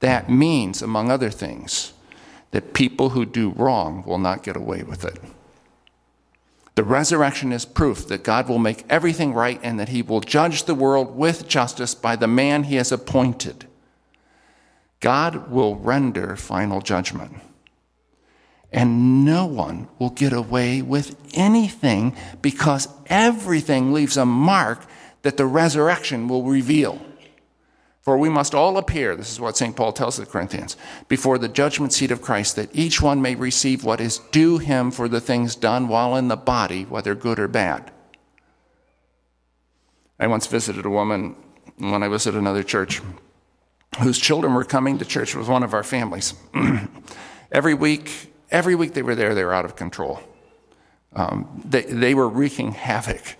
That 0.00 0.28
means, 0.30 0.82
among 0.82 1.10
other 1.10 1.30
things, 1.30 1.92
that 2.50 2.74
people 2.74 3.10
who 3.10 3.24
do 3.24 3.50
wrong 3.50 4.02
will 4.06 4.18
not 4.18 4.42
get 4.42 4.56
away 4.56 4.82
with 4.82 5.04
it. 5.04 5.18
The 6.76 6.84
resurrection 6.84 7.52
is 7.52 7.64
proof 7.64 8.06
that 8.08 8.22
God 8.22 8.48
will 8.48 8.58
make 8.58 8.84
everything 8.90 9.32
right 9.32 9.58
and 9.62 9.80
that 9.80 9.88
he 9.88 10.02
will 10.02 10.20
judge 10.20 10.64
the 10.64 10.74
world 10.74 11.16
with 11.16 11.48
justice 11.48 11.94
by 11.94 12.16
the 12.16 12.28
man 12.28 12.64
he 12.64 12.76
has 12.76 12.92
appointed. 12.92 13.66
God 15.00 15.50
will 15.50 15.76
render 15.76 16.36
final 16.36 16.82
judgment. 16.82 17.32
And 18.70 19.24
no 19.24 19.46
one 19.46 19.88
will 19.98 20.10
get 20.10 20.34
away 20.34 20.82
with 20.82 21.16
anything 21.32 22.14
because 22.42 22.88
everything 23.06 23.94
leaves 23.94 24.18
a 24.18 24.26
mark 24.26 24.84
that 25.22 25.38
the 25.38 25.46
resurrection 25.46 26.28
will 26.28 26.42
reveal. 26.42 27.00
For 28.06 28.16
we 28.16 28.28
must 28.28 28.54
all 28.54 28.78
appear, 28.78 29.16
this 29.16 29.32
is 29.32 29.40
what 29.40 29.56
St. 29.56 29.74
Paul 29.74 29.92
tells 29.92 30.16
the 30.16 30.26
Corinthians, 30.26 30.76
before 31.08 31.38
the 31.38 31.48
judgment 31.48 31.92
seat 31.92 32.12
of 32.12 32.22
Christ, 32.22 32.54
that 32.54 32.70
each 32.72 33.02
one 33.02 33.20
may 33.20 33.34
receive 33.34 33.82
what 33.82 34.00
is 34.00 34.18
due 34.30 34.58
him 34.58 34.92
for 34.92 35.08
the 35.08 35.20
things 35.20 35.56
done 35.56 35.88
while 35.88 36.14
in 36.14 36.28
the 36.28 36.36
body, 36.36 36.84
whether 36.84 37.16
good 37.16 37.40
or 37.40 37.48
bad. 37.48 37.90
I 40.20 40.28
once 40.28 40.46
visited 40.46 40.86
a 40.86 40.88
woman 40.88 41.34
when 41.78 42.04
I 42.04 42.06
was 42.06 42.28
at 42.28 42.34
another 42.34 42.62
church 42.62 43.02
whose 43.98 44.20
children 44.20 44.54
were 44.54 44.62
coming 44.62 44.98
to 44.98 45.04
church 45.04 45.34
with 45.34 45.48
one 45.48 45.64
of 45.64 45.74
our 45.74 45.82
families. 45.82 46.32
every 47.50 47.74
week, 47.74 48.32
every 48.52 48.76
week 48.76 48.94
they 48.94 49.02
were 49.02 49.16
there, 49.16 49.34
they 49.34 49.42
were 49.42 49.52
out 49.52 49.64
of 49.64 49.74
control. 49.74 50.20
Um, 51.12 51.60
they, 51.64 51.82
they 51.82 52.14
were 52.14 52.28
wreaking 52.28 52.70
havoc. 52.70 53.34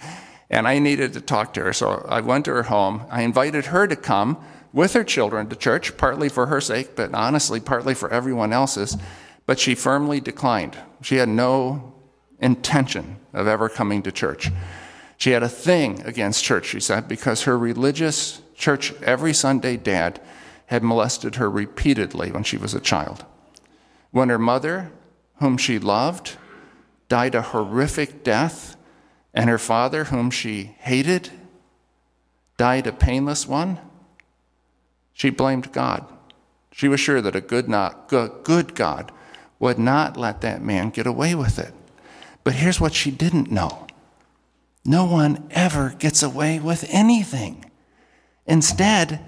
And 0.51 0.67
I 0.67 0.81
needed 0.81 1.13
to 1.13 1.21
talk 1.21 1.55
to 1.55 1.63
her, 1.63 1.73
so 1.73 2.05
I 2.09 2.21
went 2.21 2.47
to 2.47 2.53
her 2.53 2.65
home. 2.65 3.03
I 3.11 3.23
invited 3.23 3.67
her 3.67 3.87
to 3.87 3.95
come 3.95 4.45
with 4.77 4.93
her 4.93 5.03
children 5.03 5.49
to 5.49 5.57
church, 5.57 5.97
partly 5.97 6.29
for 6.29 6.47
her 6.47 6.61
sake, 6.61 6.95
but 6.95 7.15
honestly, 7.15 7.59
partly 7.59 7.95
for 7.95 8.13
everyone 8.13 8.53
else's. 8.53 8.95
But 9.47 9.59
she 9.59 9.75
firmly 9.75 10.21
declined. 10.21 10.77
She 11.01 11.17
had 11.17 11.31
no 11.31 11.95
intention 12.41 13.17
of 13.33 13.47
ever 13.47 13.71
coming 13.71 14.03
to 14.03 14.13
church. 14.13 14.51
She 15.17 15.31
had 15.31 15.43
a 15.43 15.49
thing 15.49 16.03
against 16.03 16.45
church, 16.45 16.67
she 16.67 16.81
said, 16.81 17.09
because 17.09 17.45
her 17.45 17.57
religious 17.57 18.43
church 18.55 18.93
every 19.01 19.33
Sunday 19.33 19.79
dad 19.79 20.21
had 20.67 20.85
molested 20.85 21.37
her 21.37 21.51
repeatedly 21.51 22.31
when 22.31 22.43
she 22.43 22.59
was 22.59 22.75
a 22.75 22.81
child. 22.81 23.25
When 24.11 24.29
her 24.29 24.39
mother, 24.39 24.93
whom 25.37 25.57
she 25.57 25.79
loved, 25.79 26.37
died 27.09 27.35
a 27.35 27.41
horrific 27.41 28.23
death, 28.23 28.77
and 29.33 29.49
her 29.49 29.59
father, 29.59 30.05
whom 30.05 30.31
she 30.31 30.77
hated, 30.81 31.31
died 32.59 32.87
a 32.87 32.93
painless 32.93 33.49
one, 33.49 33.79
she 35.17 35.31
blamed 35.31 35.73
God. 35.73 36.07
She 36.71 36.89
was 36.89 37.01
sure 37.01 37.23
that 37.23 37.35
a 37.35 37.41
good, 37.41 37.71
not, 37.71 38.07
good 38.07 38.75
God 38.75 39.11
would 39.59 39.79
not 39.79 40.19
let 40.19 40.43
that 40.43 40.63
man 40.63 40.91
get 40.91 41.07
away 41.07 41.35
with 41.35 41.59
it. 41.59 41.73
But 42.45 42.53
here's 42.53 42.83
what 42.83 42.93
she 42.93 43.11
didn't 43.11 43.51
know 43.51 43.87
no 44.85 45.07
one 45.07 45.49
ever 45.53 45.95
gets 45.99 46.23
away 46.23 46.61
with 46.61 46.85
anything. 46.91 47.65
Instead, 48.47 49.25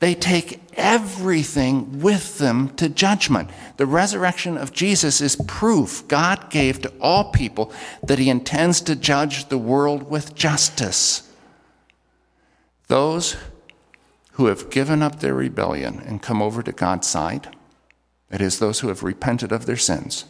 they 0.00 0.14
take 0.14 0.60
everything 0.74 2.00
with 2.00 2.36
them 2.36 2.68
to 2.76 2.90
judgment. 2.90 3.48
The 3.78 3.86
resurrection 3.86 4.58
of 4.58 4.74
Jesus 4.74 5.22
is 5.22 5.36
proof 5.46 6.06
God 6.06 6.50
gave 6.50 6.82
to 6.82 6.92
all 7.00 7.32
people 7.32 7.72
that 8.02 8.18
he 8.18 8.28
intends 8.28 8.82
to 8.82 8.94
judge 8.94 9.48
the 9.48 9.58
world 9.58 10.10
with 10.10 10.34
justice. 10.34 11.32
Those 12.88 13.36
who 14.32 14.46
have 14.46 14.70
given 14.70 15.02
up 15.02 15.20
their 15.20 15.34
rebellion 15.34 16.00
and 16.06 16.22
come 16.22 16.40
over 16.40 16.62
to 16.62 16.72
God's 16.72 17.06
side, 17.06 17.54
that 18.28 18.40
is, 18.40 18.58
those 18.58 18.80
who 18.80 18.88
have 18.88 19.02
repented 19.02 19.52
of 19.52 19.66
their 19.66 19.76
sins, 19.76 20.24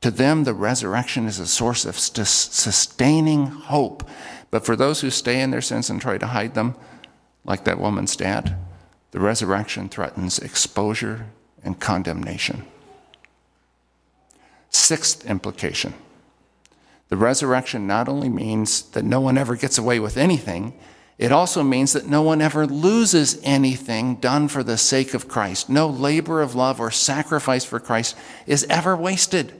to 0.00 0.10
them 0.10 0.44
the 0.44 0.54
resurrection 0.54 1.26
is 1.26 1.38
a 1.38 1.46
source 1.46 1.84
of 1.84 1.98
sustaining 1.98 3.46
hope. 3.46 4.08
But 4.50 4.64
for 4.64 4.76
those 4.76 5.00
who 5.00 5.10
stay 5.10 5.40
in 5.40 5.50
their 5.50 5.62
sins 5.62 5.88
and 5.88 6.00
try 6.00 6.18
to 6.18 6.26
hide 6.26 6.54
them, 6.54 6.74
like 7.44 7.64
that 7.64 7.80
woman's 7.80 8.16
dad, 8.16 8.56
the 9.12 9.20
resurrection 9.20 9.88
threatens 9.88 10.38
exposure 10.38 11.26
and 11.62 11.80
condemnation. 11.80 12.66
Sixth 14.70 15.24
implication 15.26 15.94
the 17.08 17.16
resurrection 17.16 17.86
not 17.86 18.08
only 18.08 18.28
means 18.28 18.82
that 18.90 19.04
no 19.04 19.20
one 19.20 19.38
ever 19.38 19.54
gets 19.54 19.78
away 19.78 20.00
with 20.00 20.16
anything, 20.16 20.76
it 21.18 21.32
also 21.32 21.62
means 21.62 21.94
that 21.94 22.06
no 22.06 22.20
one 22.20 22.42
ever 22.42 22.66
loses 22.66 23.40
anything 23.42 24.16
done 24.16 24.48
for 24.48 24.62
the 24.62 24.76
sake 24.76 25.14
of 25.14 25.28
Christ. 25.28 25.70
No 25.70 25.88
labor 25.88 26.42
of 26.42 26.54
love 26.54 26.78
or 26.78 26.90
sacrifice 26.90 27.64
for 27.64 27.80
Christ 27.80 28.16
is 28.46 28.66
ever 28.68 28.94
wasted. 28.94 29.58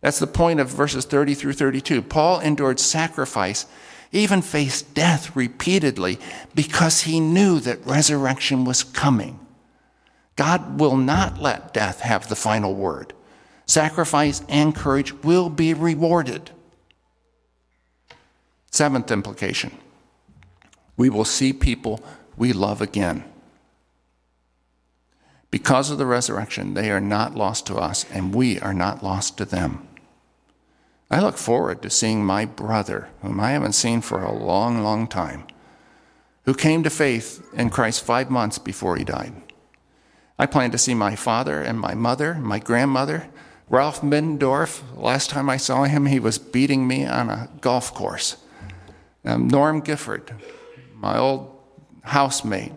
That's 0.00 0.18
the 0.18 0.26
point 0.26 0.58
of 0.58 0.68
verses 0.68 1.04
30 1.04 1.34
through 1.34 1.52
32. 1.52 2.02
Paul 2.02 2.40
endured 2.40 2.80
sacrifice, 2.80 3.66
even 4.10 4.42
faced 4.42 4.94
death 4.94 5.34
repeatedly 5.36 6.18
because 6.54 7.02
he 7.02 7.20
knew 7.20 7.60
that 7.60 7.86
resurrection 7.86 8.64
was 8.64 8.82
coming. 8.82 9.38
God 10.34 10.80
will 10.80 10.96
not 10.96 11.40
let 11.40 11.72
death 11.72 12.00
have 12.00 12.28
the 12.28 12.36
final 12.36 12.74
word. 12.74 13.12
Sacrifice 13.66 14.42
and 14.48 14.74
courage 14.74 15.12
will 15.22 15.48
be 15.48 15.72
rewarded. 15.72 16.50
Seventh 18.72 19.12
implication 19.12 19.78
we 20.96 21.10
will 21.10 21.24
see 21.24 21.52
people 21.52 22.02
we 22.36 22.52
love 22.52 22.80
again. 22.80 23.24
Because 25.50 25.90
of 25.90 25.98
the 25.98 26.06
resurrection, 26.06 26.74
they 26.74 26.90
are 26.90 27.00
not 27.00 27.36
lost 27.36 27.66
to 27.66 27.76
us, 27.76 28.04
and 28.10 28.34
we 28.34 28.58
are 28.58 28.74
not 28.74 29.04
lost 29.04 29.38
to 29.38 29.44
them. 29.44 29.86
I 31.10 31.20
look 31.20 31.36
forward 31.36 31.80
to 31.82 31.90
seeing 31.90 32.24
my 32.24 32.44
brother, 32.44 33.08
whom 33.22 33.38
I 33.38 33.52
haven't 33.52 33.74
seen 33.74 34.00
for 34.00 34.20
a 34.20 34.32
long, 34.32 34.82
long 34.82 35.06
time, 35.06 35.44
who 36.44 36.54
came 36.54 36.82
to 36.82 36.90
faith 36.90 37.46
in 37.54 37.70
Christ 37.70 38.04
five 38.04 38.30
months 38.30 38.58
before 38.58 38.96
he 38.96 39.04
died. 39.04 39.32
I 40.38 40.46
plan 40.46 40.72
to 40.72 40.78
see 40.78 40.94
my 40.94 41.14
father 41.14 41.62
and 41.62 41.78
my 41.78 41.94
mother, 41.94 42.34
my 42.34 42.58
grandmother. 42.58 43.28
Ralph 43.68 44.00
Middendorf, 44.00 44.82
last 44.96 45.30
time 45.30 45.48
I 45.48 45.56
saw 45.56 45.84
him, 45.84 46.06
he 46.06 46.18
was 46.18 46.38
beating 46.38 46.88
me 46.88 47.06
on 47.06 47.30
a 47.30 47.48
golf 47.60 47.94
course. 47.94 48.36
Um, 49.24 49.46
Norm 49.46 49.80
Gifford, 49.80 50.34
my 51.04 51.18
old 51.18 51.54
housemate, 52.02 52.72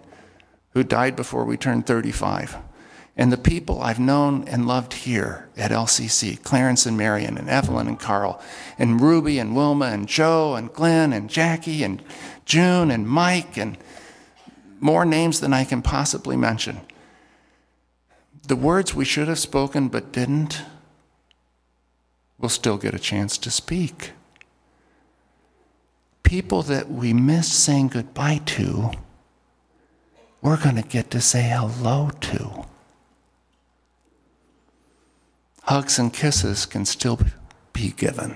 who 0.72 0.84
died 0.84 1.16
before 1.16 1.46
we 1.46 1.56
turned 1.56 1.86
35. 1.86 2.58
And 3.16 3.32
the 3.32 3.38
people 3.38 3.82
I've 3.82 4.02
known 4.02 4.46
and 4.50 4.68
loved 4.68 4.94
here 4.94 5.48
at 5.56 5.72
LCC 5.72 6.44
Clarence 6.44 6.86
and 6.86 6.98
Marion, 6.98 7.38
and 7.38 7.50
Evelyn 7.50 7.88
and 7.88 7.98
Carl, 7.98 8.42
and 8.78 9.00
Ruby 9.00 9.40
and 9.40 9.56
Wilma, 9.56 9.86
and 9.86 10.10
Joe, 10.10 10.56
and 10.56 10.74
Glenn, 10.74 11.14
and 11.14 11.30
Jackie, 11.30 11.86
and 11.86 12.04
June, 12.44 12.92
and 12.92 13.08
Mike, 13.08 13.56
and 13.56 13.78
more 14.82 15.06
names 15.06 15.40
than 15.40 15.54
I 15.54 15.64
can 15.64 15.82
possibly 15.82 16.36
mention. 16.36 16.82
The 18.46 18.58
words 18.58 18.94
we 18.94 19.06
should 19.06 19.30
have 19.30 19.40
spoken 19.40 19.88
but 19.88 20.12
didn't, 20.12 20.64
will 22.38 22.50
still 22.50 22.78
get 22.78 22.94
a 22.94 23.00
chance 23.00 23.38
to 23.38 23.50
speak 23.50 24.12
people 26.28 26.62
that 26.62 26.92
we 26.92 27.14
miss 27.14 27.50
saying 27.50 27.88
goodbye 27.88 28.42
to, 28.46 28.92
we're 30.42 30.62
going 30.62 30.76
to 30.76 30.82
get 30.82 31.10
to 31.10 31.22
say 31.22 31.44
hello 31.44 32.10
to. 32.20 32.66
Hugs 35.64 35.98
and 35.98 36.14
kisses 36.14 36.66
can 36.66 36.84
still 36.84 37.18
be 37.72 37.94
given. 37.96 38.36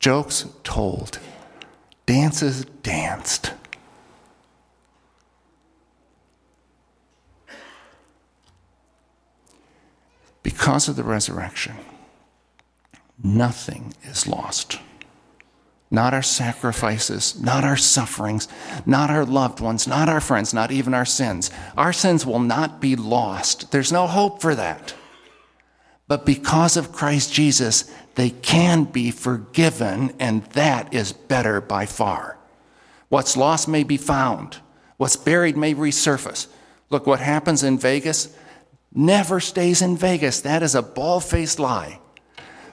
Jokes 0.00 0.46
told. 0.64 1.20
Dances 2.06 2.64
danced. 2.82 3.52
Because 10.42 10.88
of 10.88 10.96
the 10.96 11.04
resurrection, 11.04 11.76
nothing 13.22 13.94
is 14.02 14.26
lost 14.26 14.80
not 15.90 16.12
our 16.12 16.22
sacrifices, 16.22 17.40
not 17.40 17.64
our 17.64 17.76
sufferings, 17.76 18.48
not 18.84 19.10
our 19.10 19.24
loved 19.24 19.60
ones, 19.60 19.86
not 19.86 20.08
our 20.08 20.20
friends, 20.20 20.52
not 20.52 20.72
even 20.72 20.94
our 20.94 21.04
sins. 21.04 21.50
Our 21.76 21.92
sins 21.92 22.26
will 22.26 22.40
not 22.40 22.80
be 22.80 22.96
lost. 22.96 23.70
There's 23.70 23.92
no 23.92 24.06
hope 24.06 24.40
for 24.40 24.54
that. 24.54 24.94
But 26.08 26.26
because 26.26 26.76
of 26.76 26.92
Christ 26.92 27.32
Jesus, 27.32 27.92
they 28.14 28.30
can 28.30 28.84
be 28.84 29.10
forgiven, 29.10 30.14
and 30.18 30.44
that 30.46 30.92
is 30.92 31.12
better 31.12 31.60
by 31.60 31.86
far. 31.86 32.38
What's 33.08 33.36
lost 33.36 33.68
may 33.68 33.84
be 33.84 33.96
found, 33.96 34.58
what's 34.96 35.16
buried 35.16 35.56
may 35.56 35.74
resurface. 35.74 36.48
Look, 36.90 37.06
what 37.06 37.20
happens 37.20 37.62
in 37.62 37.78
Vegas 37.78 38.36
never 38.92 39.38
stays 39.40 39.82
in 39.82 39.96
Vegas. 39.96 40.40
That 40.40 40.62
is 40.62 40.74
a 40.74 40.82
bald 40.82 41.24
faced 41.24 41.58
lie. 41.58 42.00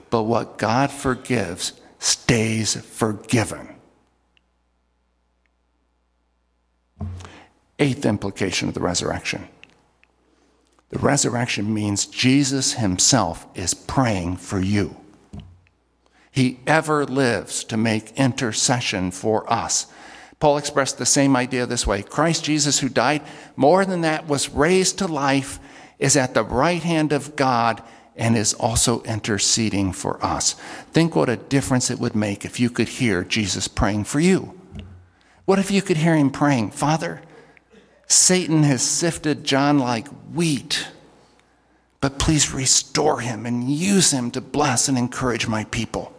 But 0.10 0.24
what 0.24 0.58
God 0.58 0.92
forgives, 0.92 1.74
stays 2.04 2.76
forgiven. 2.76 3.76
Eighth 7.80 8.06
implication 8.06 8.68
of 8.68 8.74
the 8.74 8.82
resurrection 8.82 9.48
the 10.90 11.00
resurrection 11.00 11.74
means 11.74 12.06
Jesus 12.06 12.74
himself 12.74 13.48
is 13.56 13.74
praying 13.74 14.38
for 14.38 14.60
you. 14.60 14.96
He 16.30 16.60
ever 16.68 17.04
lives 17.04 17.64
to 17.64 17.78
make 17.78 18.12
intercession 18.12 19.10
for 19.10 19.52
us. 19.52 19.88
Paul 20.40 20.58
expressed 20.58 21.00
the 21.00 21.06
same 21.08 21.36
idea 21.36 21.66
this 21.66 21.88
way 21.88 22.04
Christ 22.04 22.44
Jesus, 22.44 22.80
who 22.80 22.90
died, 22.90 23.24
more 23.56 23.86
than 23.86 24.02
that, 24.02 24.28
was 24.28 24.50
raised 24.50 25.00
to 25.00 25.08
life, 25.08 25.60
is 25.98 26.16
at 26.16 26.36
the 26.36 26.44
right 26.44 26.84
hand 26.84 27.12
of 27.12 27.36
God, 27.36 27.82
and 28.16 28.38
is 28.38 28.54
also 28.54 29.02
interceding 29.04 29.92
for 29.92 30.24
us. 30.24 30.54
Think 30.92 31.16
what 31.16 31.30
a 31.30 31.38
difference 31.38 31.90
it 31.90 32.00
would 32.00 32.16
make 32.16 32.46
if 32.46 32.60
you 32.60 32.70
could 32.70 32.88
hear 32.88 33.24
Jesus 33.24 33.68
praying 33.68 34.04
for 34.04 34.20
you. 34.20 34.60
What 35.46 35.60
if 35.60 35.72
you 35.72 35.82
could 35.82 35.98
hear 35.98 36.16
him 36.16 36.30
praying, 36.30 36.72
Father, 36.72 37.22
Satan 38.08 38.64
has 38.64 38.82
sifted 38.82 39.44
John 39.44 39.80
like 39.80 40.08
wheat, 40.34 40.88
but 42.00 42.20
please 42.20 42.54
restore 42.54 43.22
him 43.22 43.46
and 43.46 43.70
use 43.70 44.12
him 44.12 44.30
to 44.32 44.42
bless 44.42 44.88
and 44.88 44.98
encourage 44.98 45.48
my 45.48 45.64
people. 45.66 46.14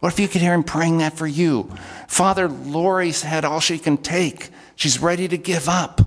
What 0.00 0.12
if 0.12 0.20
you 0.20 0.28
could 0.28 0.40
hear 0.40 0.54
him 0.54 0.64
praying 0.64 0.98
that 0.98 1.16
for 1.16 1.26
you? 1.26 1.72
Father, 2.06 2.48
Lori's 2.48 3.22
had 3.22 3.44
all 3.44 3.60
she 3.60 3.78
can 3.78 3.96
take. 3.96 4.50
She's 4.76 5.00
ready 5.00 5.28
to 5.28 5.36
give 5.36 5.68
up. 5.68 6.00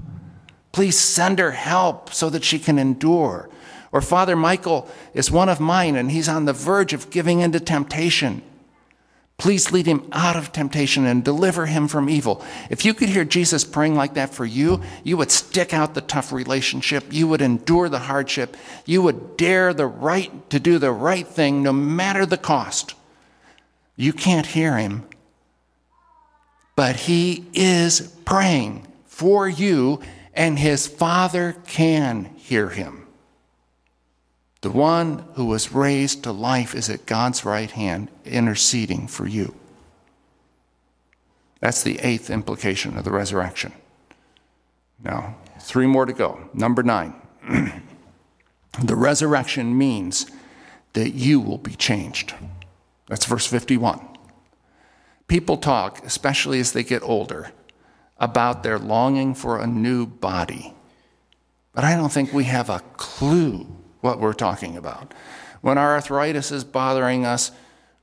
Please 0.71 0.97
send 0.97 1.39
her 1.39 1.51
help 1.51 2.13
so 2.13 2.29
that 2.29 2.43
she 2.43 2.57
can 2.57 2.79
endure. 2.79 3.49
Or 3.91 4.01
Father 4.01 4.35
Michael 4.35 4.89
is 5.13 5.31
one 5.31 5.49
of 5.49 5.59
mine 5.59 5.95
and 5.95 6.11
he's 6.11 6.29
on 6.29 6.45
the 6.45 6.53
verge 6.53 6.93
of 6.93 7.09
giving 7.09 7.41
into 7.41 7.59
temptation. 7.59 8.41
Please 9.37 9.71
lead 9.71 9.87
him 9.87 10.07
out 10.11 10.35
of 10.35 10.51
temptation 10.51 11.07
and 11.07 11.23
deliver 11.23 11.65
him 11.65 11.87
from 11.87 12.07
evil. 12.07 12.43
If 12.69 12.85
you 12.85 12.93
could 12.93 13.09
hear 13.09 13.25
Jesus 13.25 13.63
praying 13.63 13.95
like 13.95 14.13
that 14.13 14.35
for 14.35 14.45
you, 14.45 14.81
you 15.03 15.17
would 15.17 15.31
stick 15.31 15.73
out 15.73 15.95
the 15.95 16.01
tough 16.01 16.31
relationship. 16.31 17.05
You 17.09 17.27
would 17.27 17.41
endure 17.41 17.89
the 17.89 17.97
hardship. 17.97 18.55
You 18.85 19.01
would 19.01 19.37
dare 19.37 19.73
the 19.73 19.87
right 19.87 20.47
to 20.51 20.59
do 20.59 20.77
the 20.77 20.91
right 20.91 21.27
thing 21.27 21.63
no 21.63 21.73
matter 21.73 22.23
the 22.23 22.37
cost. 22.37 22.93
You 23.95 24.13
can't 24.13 24.45
hear 24.45 24.77
him, 24.77 25.07
but 26.75 26.95
he 26.95 27.45
is 27.53 28.01
praying 28.25 28.87
for 29.05 29.49
you, 29.49 30.01
and 30.35 30.57
his 30.57 30.85
Father 30.85 31.55
can 31.65 32.25
hear 32.35 32.69
him. 32.69 33.00
The 34.61 34.71
one 34.71 35.25
who 35.33 35.45
was 35.45 35.73
raised 35.73 36.23
to 36.23 36.31
life 36.31 36.75
is 36.75 36.89
at 36.89 37.07
God's 37.07 37.43
right 37.43 37.69
hand, 37.69 38.09
interceding 38.25 39.07
for 39.07 39.27
you. 39.27 39.55
That's 41.59 41.83
the 41.83 41.99
eighth 41.99 42.29
implication 42.29 42.97
of 42.97 43.03
the 43.03 43.11
resurrection. 43.11 43.73
Now, 45.03 45.35
three 45.59 45.87
more 45.87 46.05
to 46.05 46.13
go. 46.13 46.49
Number 46.53 46.83
nine. 46.83 47.15
the 48.83 48.95
resurrection 48.95 49.75
means 49.75 50.27
that 50.93 51.11
you 51.15 51.39
will 51.39 51.57
be 51.57 51.73
changed. 51.73 52.33
That's 53.07 53.25
verse 53.25 53.47
51. 53.47 53.99
People 55.27 55.57
talk, 55.57 56.05
especially 56.05 56.59
as 56.59 56.71
they 56.71 56.83
get 56.83 57.01
older, 57.01 57.51
about 58.17 58.61
their 58.61 58.77
longing 58.77 59.33
for 59.33 59.59
a 59.59 59.65
new 59.65 60.05
body. 60.05 60.73
But 61.73 61.83
I 61.83 61.95
don't 61.95 62.11
think 62.11 62.31
we 62.31 62.43
have 62.43 62.69
a 62.69 62.81
clue 62.97 63.65
what 64.01 64.19
we're 64.19 64.33
talking 64.33 64.77
about. 64.77 65.13
When 65.61 65.77
our 65.77 65.93
arthritis 65.95 66.51
is 66.51 66.63
bothering 66.63 67.25
us, 67.25 67.51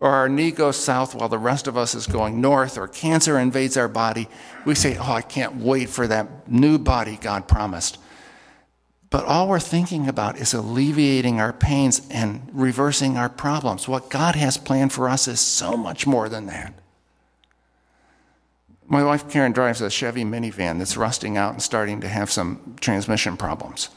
or 0.01 0.11
our 0.11 0.29
knee 0.29 0.53
goes 0.53 0.77
south 0.77 1.15
while 1.15 1.29
the 1.29 1.39
rest 1.39 1.67
of 1.67 1.77
us 1.77 1.95
is 1.95 2.07
going 2.07 2.41
north, 2.41 2.79
or 2.79 2.87
cancer 2.87 3.39
invades 3.39 3.77
our 3.77 3.89
body, 3.89 4.29
we 4.65 4.75
say, 4.75 4.97
Oh, 4.97 5.13
I 5.13 5.23
can't 5.23 5.57
wait 5.57 5.89
for 5.89 6.07
that 6.07 6.49
new 6.49 6.79
body 6.79 7.19
God 7.21 7.49
promised. 7.49 7.99
But 9.11 9.25
all 9.25 9.49
we're 9.49 9.59
thinking 9.59 10.07
about 10.07 10.39
is 10.39 10.53
alleviating 10.53 11.41
our 11.41 11.53
pains 11.53 12.07
and 12.11 12.49
reversing 12.53 13.17
our 13.17 13.31
problems. 13.31 13.89
What 13.89 14.11
God 14.11 14.37
has 14.37 14.59
planned 14.59 14.93
for 14.93 15.09
us 15.09 15.27
is 15.27 15.41
so 15.41 15.77
much 15.77 16.07
more 16.07 16.29
than 16.29 16.47
that. 16.47 16.75
My 18.87 19.03
wife 19.03 19.31
Karen 19.31 19.53
drives 19.53 19.81
a 19.81 19.91
Chevy 19.91 20.25
minivan 20.25 20.79
that's 20.79 20.97
rusting 20.97 21.37
out 21.37 21.53
and 21.53 21.63
starting 21.63 22.01
to 22.01 22.09
have 22.09 22.31
some 22.31 22.77
transmission 22.81 23.37
problems. 23.37 23.89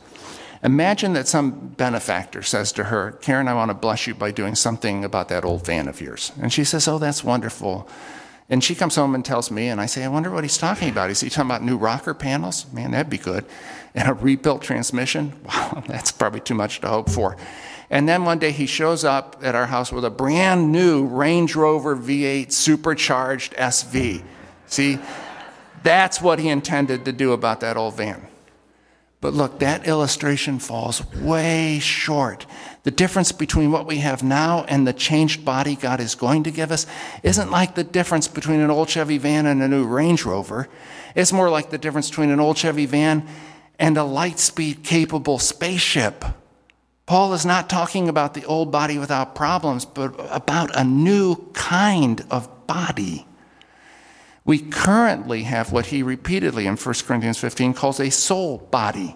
Imagine 0.63 1.13
that 1.13 1.27
some 1.27 1.69
benefactor 1.69 2.43
says 2.43 2.71
to 2.73 2.85
her, 2.85 3.13
Karen, 3.13 3.47
I 3.47 3.53
want 3.53 3.69
to 3.69 3.75
bless 3.75 4.05
you 4.05 4.13
by 4.13 4.31
doing 4.31 4.53
something 4.53 5.03
about 5.03 5.27
that 5.29 5.43
old 5.43 5.65
van 5.65 5.87
of 5.87 5.99
yours. 5.99 6.31
And 6.39 6.53
she 6.53 6.63
says, 6.63 6.87
Oh, 6.87 6.99
that's 6.99 7.23
wonderful. 7.23 7.89
And 8.47 8.61
she 8.61 8.75
comes 8.75 8.95
home 8.95 9.15
and 9.15 9.23
tells 9.23 9.49
me, 9.49 9.69
and 9.69 9.79
I 9.79 9.85
say, 9.85 10.03
I 10.03 10.09
wonder 10.09 10.29
what 10.29 10.43
he's 10.43 10.57
talking 10.57 10.89
about. 10.89 11.09
Is 11.09 11.21
he 11.21 11.29
talking 11.29 11.49
about 11.49 11.63
new 11.63 11.77
rocker 11.77 12.13
panels? 12.13 12.65
Man, 12.73 12.91
that'd 12.91 13.09
be 13.09 13.17
good. 13.17 13.45
And 13.95 14.09
a 14.09 14.13
rebuilt 14.13 14.61
transmission? 14.61 15.33
Wow, 15.45 15.83
that's 15.87 16.11
probably 16.11 16.41
too 16.41 16.53
much 16.53 16.81
to 16.81 16.89
hope 16.89 17.09
for. 17.09 17.37
And 17.89 18.07
then 18.07 18.25
one 18.25 18.39
day 18.39 18.51
he 18.51 18.65
shows 18.65 19.03
up 19.03 19.37
at 19.41 19.55
our 19.55 19.65
house 19.67 19.91
with 19.91 20.05
a 20.05 20.09
brand 20.09 20.71
new 20.71 21.05
Range 21.05 21.55
Rover 21.55 21.95
V8 21.95 22.51
supercharged 22.51 23.53
SV. 23.53 24.23
See, 24.67 24.99
that's 25.83 26.21
what 26.21 26.39
he 26.39 26.49
intended 26.49 27.05
to 27.05 27.11
do 27.11 27.31
about 27.31 27.61
that 27.61 27.77
old 27.77 27.95
van. 27.95 28.27
But 29.21 29.35
look, 29.35 29.59
that 29.59 29.87
illustration 29.87 30.57
falls 30.57 31.05
way 31.13 31.77
short. 31.77 32.47
The 32.83 32.91
difference 32.91 33.31
between 33.31 33.71
what 33.71 33.85
we 33.85 33.97
have 33.97 34.23
now 34.23 34.65
and 34.67 34.87
the 34.87 34.93
changed 34.93 35.45
body 35.45 35.75
God 35.75 35.99
is 35.99 36.15
going 36.15 36.43
to 36.43 36.51
give 36.51 36.71
us 36.71 36.87
isn't 37.21 37.51
like 37.51 37.75
the 37.75 37.83
difference 37.83 38.27
between 38.27 38.59
an 38.59 38.71
old 38.71 38.89
Chevy 38.89 39.19
van 39.19 39.45
and 39.45 39.61
a 39.61 39.67
new 39.67 39.85
Range 39.85 40.25
Rover. 40.25 40.67
It's 41.13 41.31
more 41.31 41.51
like 41.51 41.69
the 41.69 41.77
difference 41.77 42.09
between 42.09 42.31
an 42.31 42.39
old 42.39 42.57
Chevy 42.57 42.87
van 42.87 43.27
and 43.77 43.95
a 43.95 44.03
light 44.03 44.39
speed 44.39 44.83
capable 44.83 45.37
spaceship. 45.37 46.25
Paul 47.05 47.33
is 47.33 47.45
not 47.45 47.69
talking 47.69 48.09
about 48.09 48.33
the 48.33 48.45
old 48.45 48.71
body 48.71 48.97
without 48.97 49.35
problems, 49.35 49.85
but 49.85 50.15
about 50.31 50.75
a 50.75 50.83
new 50.83 51.35
kind 51.53 52.25
of 52.31 52.65
body. 52.65 53.27
We 54.43 54.59
currently 54.59 55.43
have 55.43 55.71
what 55.71 55.87
he 55.87 56.01
repeatedly 56.01 56.65
in 56.65 56.75
1 56.75 56.95
Corinthians 57.05 57.37
15 57.37 57.73
calls 57.73 57.99
a 57.99 58.09
soul 58.09 58.57
body. 58.71 59.15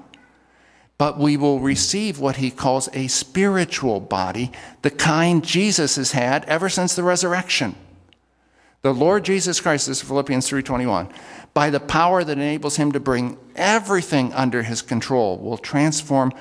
But 0.97 1.17
we 1.17 1.35
will 1.35 1.59
receive 1.59 2.19
what 2.19 2.37
he 2.37 2.51
calls 2.51 2.87
a 2.93 3.07
spiritual 3.07 3.99
body, 3.99 4.51
the 4.81 4.91
kind 4.91 5.43
Jesus 5.43 5.97
has 5.97 6.13
had 6.13 6.45
ever 6.45 6.69
since 6.69 6.95
the 6.95 7.03
resurrection. 7.03 7.75
The 8.81 8.93
Lord 8.93 9.25
Jesus 9.25 9.59
Christ, 9.59 9.87
this 9.87 9.97
is 9.97 10.07
Philippians 10.07 10.47
3:21, 10.47 11.09
by 11.53 11.69
the 11.69 11.79
power 11.79 12.23
that 12.23 12.37
enables 12.37 12.75
him 12.75 12.91
to 12.91 12.99
bring 12.99 13.37
everything 13.55 14.31
under 14.33 14.61
his 14.61 14.81
control, 14.81 15.37
will 15.37 15.57
transform 15.57 16.31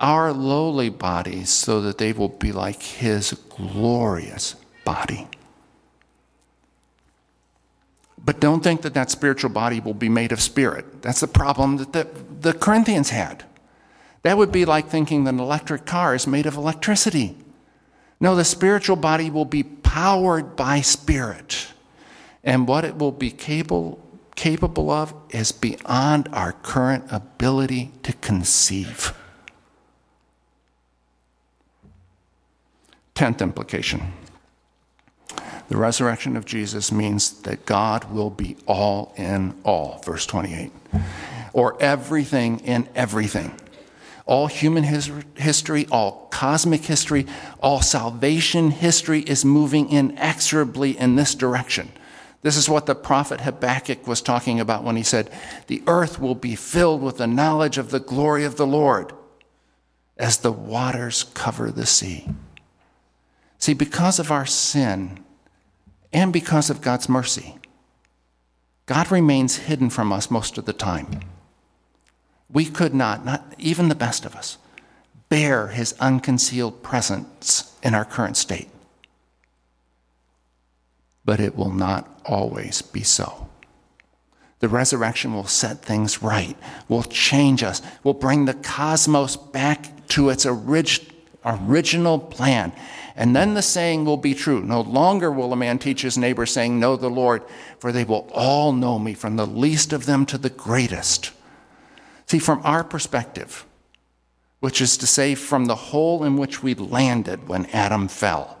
our 0.00 0.32
lowly 0.32 0.88
bodies 0.88 1.50
so 1.50 1.82
that 1.82 1.98
they 1.98 2.12
will 2.12 2.30
be 2.30 2.52
like 2.52 2.82
his 2.82 3.34
glorious 3.50 4.56
body. 4.82 5.28
But 8.24 8.40
don't 8.40 8.62
think 8.62 8.82
that 8.82 8.94
that 8.94 9.10
spiritual 9.10 9.50
body 9.50 9.80
will 9.80 9.94
be 9.94 10.08
made 10.08 10.32
of 10.32 10.40
spirit. 10.40 11.02
That's 11.02 11.20
the 11.20 11.28
problem 11.28 11.78
that 11.78 11.92
the, 11.92 12.08
the 12.40 12.52
Corinthians 12.52 13.10
had. 13.10 13.44
That 14.22 14.36
would 14.36 14.52
be 14.52 14.64
like 14.64 14.88
thinking 14.88 15.24
that 15.24 15.34
an 15.34 15.40
electric 15.40 15.86
car 15.86 16.14
is 16.14 16.26
made 16.26 16.46
of 16.46 16.56
electricity. 16.56 17.36
No, 18.20 18.34
the 18.34 18.44
spiritual 18.44 18.96
body 18.96 19.30
will 19.30 19.46
be 19.46 19.62
powered 19.62 20.54
by 20.56 20.82
spirit. 20.82 21.68
And 22.44 22.68
what 22.68 22.84
it 22.84 22.96
will 22.98 23.12
be 23.12 23.30
capable, 23.30 23.98
capable 24.36 24.90
of 24.90 25.14
is 25.30 25.52
beyond 25.52 26.28
our 26.32 26.52
current 26.52 27.04
ability 27.10 27.92
to 28.02 28.12
conceive. 28.14 29.14
Tenth 33.14 33.40
implication 33.42 34.12
the 35.70 35.76
resurrection 35.76 36.36
of 36.36 36.44
Jesus 36.44 36.90
means 36.90 37.30
that 37.42 37.64
God 37.64 38.12
will 38.12 38.28
be 38.28 38.56
all 38.66 39.14
in 39.16 39.54
all, 39.62 40.02
verse 40.04 40.26
28, 40.26 40.72
or 41.52 41.80
everything 41.80 42.58
in 42.60 42.88
everything. 42.96 43.54
All 44.26 44.48
human 44.48 44.82
his- 44.82 45.12
history, 45.36 45.86
all 45.92 46.26
cosmic 46.32 46.84
history, 46.84 47.24
all 47.62 47.82
salvation 47.82 48.72
history 48.72 49.20
is 49.20 49.44
moving 49.44 49.88
inexorably 49.90 50.98
in 50.98 51.14
this 51.14 51.36
direction. 51.36 51.92
This 52.42 52.56
is 52.56 52.68
what 52.68 52.86
the 52.86 52.96
prophet 52.96 53.42
Habakkuk 53.42 54.08
was 54.08 54.20
talking 54.20 54.58
about 54.58 54.82
when 54.82 54.96
he 54.96 55.04
said, 55.04 55.30
The 55.68 55.84
earth 55.86 56.18
will 56.18 56.34
be 56.34 56.56
filled 56.56 57.00
with 57.00 57.18
the 57.18 57.28
knowledge 57.28 57.78
of 57.78 57.92
the 57.92 58.00
glory 58.00 58.44
of 58.44 58.56
the 58.56 58.66
Lord 58.66 59.12
as 60.16 60.38
the 60.38 60.52
waters 60.52 61.26
cover 61.32 61.70
the 61.70 61.86
sea. 61.86 62.26
See, 63.60 63.74
because 63.74 64.18
of 64.18 64.32
our 64.32 64.46
sin, 64.46 65.22
and 66.12 66.32
because 66.32 66.70
of 66.70 66.80
God's 66.80 67.08
mercy. 67.08 67.56
God 68.86 69.10
remains 69.10 69.56
hidden 69.56 69.90
from 69.90 70.12
us 70.12 70.30
most 70.30 70.58
of 70.58 70.64
the 70.64 70.72
time. 70.72 71.20
We 72.52 72.64
could 72.64 72.94
not, 72.94 73.24
not 73.24 73.54
even 73.58 73.88
the 73.88 73.94
best 73.94 74.24
of 74.24 74.34
us, 74.34 74.58
bear 75.28 75.68
his 75.68 75.94
unconcealed 76.00 76.82
presence 76.82 77.76
in 77.82 77.94
our 77.94 78.04
current 78.04 78.36
state. 78.36 78.68
But 81.24 81.38
it 81.38 81.56
will 81.56 81.70
not 81.70 82.08
always 82.24 82.82
be 82.82 83.02
so. 83.02 83.48
The 84.58 84.68
resurrection 84.68 85.32
will 85.32 85.46
set 85.46 85.82
things 85.82 86.22
right, 86.22 86.56
will 86.88 87.04
change 87.04 87.62
us, 87.62 87.80
will 88.02 88.14
bring 88.14 88.44
the 88.44 88.54
cosmos 88.54 89.36
back 89.36 90.08
to 90.08 90.28
its 90.28 90.44
orig- 90.44 91.09
original 91.44 92.18
plan. 92.18 92.72
And 93.16 93.34
then 93.34 93.54
the 93.54 93.62
saying 93.62 94.04
will 94.04 94.16
be 94.16 94.34
true 94.34 94.60
No 94.60 94.80
longer 94.80 95.30
will 95.30 95.52
a 95.52 95.56
man 95.56 95.78
teach 95.78 96.02
his 96.02 96.18
neighbor, 96.18 96.46
saying, 96.46 96.78
Know 96.78 96.96
the 96.96 97.10
Lord, 97.10 97.42
for 97.78 97.92
they 97.92 98.04
will 98.04 98.30
all 98.32 98.72
know 98.72 98.98
me, 98.98 99.14
from 99.14 99.36
the 99.36 99.46
least 99.46 99.92
of 99.92 100.06
them 100.06 100.26
to 100.26 100.38
the 100.38 100.50
greatest. 100.50 101.32
See, 102.26 102.38
from 102.38 102.60
our 102.64 102.84
perspective, 102.84 103.66
which 104.60 104.80
is 104.80 104.96
to 104.98 105.06
say, 105.06 105.34
from 105.34 105.64
the 105.64 105.74
hole 105.74 106.22
in 106.22 106.36
which 106.36 106.62
we 106.62 106.74
landed 106.74 107.48
when 107.48 107.66
Adam 107.66 108.08
fell, 108.08 108.58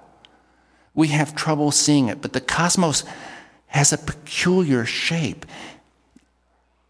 we 0.94 1.08
have 1.08 1.36
trouble 1.36 1.70
seeing 1.70 2.08
it. 2.08 2.20
But 2.20 2.32
the 2.32 2.40
cosmos 2.40 3.04
has 3.68 3.92
a 3.92 3.98
peculiar 3.98 4.84
shape. 4.84 5.46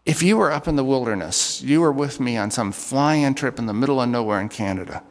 If 0.05 0.23
you 0.23 0.37
were 0.37 0.51
up 0.51 0.67
in 0.67 0.75
the 0.75 0.83
wilderness, 0.83 1.61
you 1.61 1.81
were 1.81 1.91
with 1.91 2.19
me 2.19 2.35
on 2.35 2.49
some 2.49 2.71
fly 2.71 3.15
in 3.15 3.35
trip 3.35 3.59
in 3.59 3.67
the 3.67 3.73
middle 3.73 4.01
of 4.01 4.09
nowhere 4.09 4.41
in 4.41 4.49
Canada, 4.49 5.03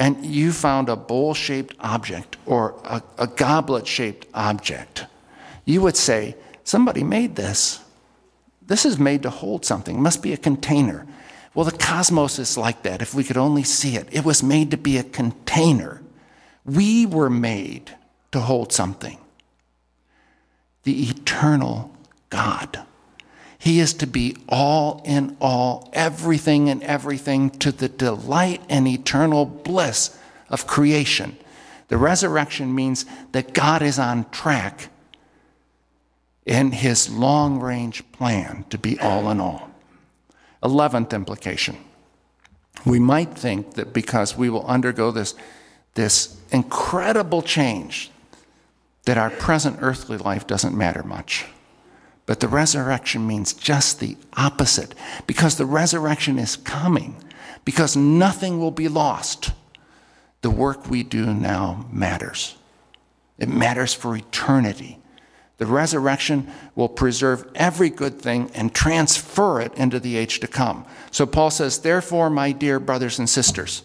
and 0.00 0.24
you 0.24 0.50
found 0.50 0.88
a 0.88 0.96
bowl 0.96 1.34
shaped 1.34 1.76
object 1.78 2.38
or 2.46 2.74
a, 2.84 3.02
a 3.18 3.26
goblet 3.26 3.86
shaped 3.86 4.26
object, 4.34 5.04
you 5.64 5.82
would 5.82 5.96
say, 5.96 6.34
Somebody 6.64 7.02
made 7.02 7.34
this. 7.34 7.80
This 8.62 8.86
is 8.86 8.96
made 8.96 9.24
to 9.24 9.30
hold 9.30 9.64
something, 9.64 9.96
it 9.96 10.00
must 10.00 10.22
be 10.22 10.32
a 10.32 10.36
container. 10.36 11.06
Well, 11.52 11.64
the 11.64 11.76
cosmos 11.76 12.38
is 12.38 12.56
like 12.56 12.84
that, 12.84 13.02
if 13.02 13.12
we 13.12 13.24
could 13.24 13.36
only 13.36 13.64
see 13.64 13.96
it. 13.96 14.08
It 14.12 14.24
was 14.24 14.40
made 14.40 14.70
to 14.70 14.76
be 14.76 14.98
a 14.98 15.02
container. 15.02 16.00
We 16.64 17.06
were 17.06 17.28
made 17.28 17.96
to 18.32 18.40
hold 18.40 18.72
something 18.72 19.18
the 20.84 21.10
eternal 21.10 21.94
God. 22.30 22.86
He 23.60 23.78
is 23.78 23.92
to 23.94 24.06
be 24.06 24.38
all 24.48 25.02
in 25.04 25.36
all, 25.38 25.90
everything 25.92 26.70
and 26.70 26.82
everything 26.82 27.50
to 27.58 27.70
the 27.70 27.90
delight 27.90 28.62
and 28.70 28.88
eternal 28.88 29.44
bliss 29.44 30.18
of 30.48 30.66
creation. 30.66 31.36
The 31.88 31.98
resurrection 31.98 32.74
means 32.74 33.04
that 33.32 33.52
God 33.52 33.82
is 33.82 33.98
on 33.98 34.30
track 34.30 34.88
in 36.46 36.72
his 36.72 37.10
long 37.10 37.60
range 37.60 38.02
plan 38.12 38.64
to 38.70 38.78
be 38.78 38.98
all 38.98 39.30
in 39.30 39.40
all. 39.40 39.70
Eleventh 40.62 41.12
implication. 41.12 41.76
We 42.86 42.98
might 42.98 43.36
think 43.36 43.74
that 43.74 43.92
because 43.92 44.38
we 44.38 44.48
will 44.48 44.64
undergo 44.64 45.10
this, 45.10 45.34
this 45.96 46.40
incredible 46.50 47.42
change, 47.42 48.10
that 49.04 49.18
our 49.18 49.28
present 49.28 49.80
earthly 49.82 50.16
life 50.16 50.46
doesn't 50.46 50.74
matter 50.74 51.02
much. 51.02 51.44
But 52.30 52.38
the 52.38 52.46
resurrection 52.46 53.26
means 53.26 53.52
just 53.52 53.98
the 53.98 54.16
opposite 54.36 54.94
because 55.26 55.56
the 55.56 55.66
resurrection 55.66 56.38
is 56.38 56.54
coming, 56.54 57.16
because 57.64 57.96
nothing 57.96 58.60
will 58.60 58.70
be 58.70 58.86
lost. 58.86 59.50
The 60.42 60.50
work 60.50 60.88
we 60.88 61.02
do 61.02 61.34
now 61.34 61.88
matters. 61.90 62.54
It 63.36 63.48
matters 63.48 63.94
for 63.94 64.14
eternity. 64.14 65.00
The 65.58 65.66
resurrection 65.66 66.48
will 66.76 66.88
preserve 66.88 67.50
every 67.56 67.90
good 67.90 68.22
thing 68.22 68.52
and 68.54 68.72
transfer 68.72 69.60
it 69.60 69.74
into 69.74 69.98
the 69.98 70.16
age 70.16 70.38
to 70.38 70.46
come. 70.46 70.86
So 71.10 71.26
Paul 71.26 71.50
says, 71.50 71.80
Therefore, 71.80 72.30
my 72.30 72.52
dear 72.52 72.78
brothers 72.78 73.18
and 73.18 73.28
sisters, 73.28 73.82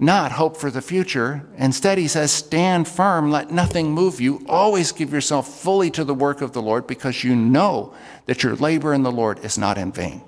not 0.00 0.32
hope 0.32 0.56
for 0.56 0.70
the 0.70 0.80
future. 0.80 1.46
Instead, 1.56 1.98
he 1.98 2.08
says, 2.08 2.32
Stand 2.32 2.88
firm, 2.88 3.30
let 3.30 3.50
nothing 3.50 3.92
move 3.92 4.20
you. 4.20 4.44
Always 4.48 4.92
give 4.92 5.12
yourself 5.12 5.46
fully 5.46 5.90
to 5.92 6.04
the 6.04 6.14
work 6.14 6.40
of 6.40 6.52
the 6.52 6.62
Lord 6.62 6.86
because 6.86 7.22
you 7.22 7.36
know 7.36 7.94
that 8.26 8.42
your 8.42 8.56
labor 8.56 8.94
in 8.94 9.02
the 9.02 9.12
Lord 9.12 9.44
is 9.44 9.58
not 9.58 9.76
in 9.78 9.92
vain. 9.92 10.22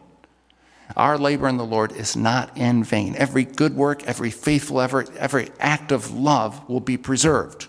Our 0.97 1.17
labor 1.17 1.49
in 1.49 1.57
the 1.57 1.65
Lord 1.65 1.93
is 1.93 2.17
not 2.17 2.57
in 2.57 2.85
vain. 2.85 3.15
Every 3.17 3.45
good 3.45 3.75
work, 3.75 4.05
every 4.05 4.31
faithful 4.31 4.81
effort, 4.81 5.11
every 5.17 5.49
act 5.59 5.91
of 5.91 6.13
love 6.13 6.69
will 6.69 6.81
be 6.81 6.99
preserved. 6.99 7.69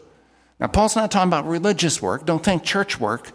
Now, 0.60 0.68
Paul's 0.68 0.96
not 0.96 1.12
talking 1.12 1.30
about 1.30 1.48
religious 1.48 2.02
work. 2.02 2.26
Don't 2.26 2.44
think 2.44 2.64
church 2.64 3.00
work. 3.00 3.32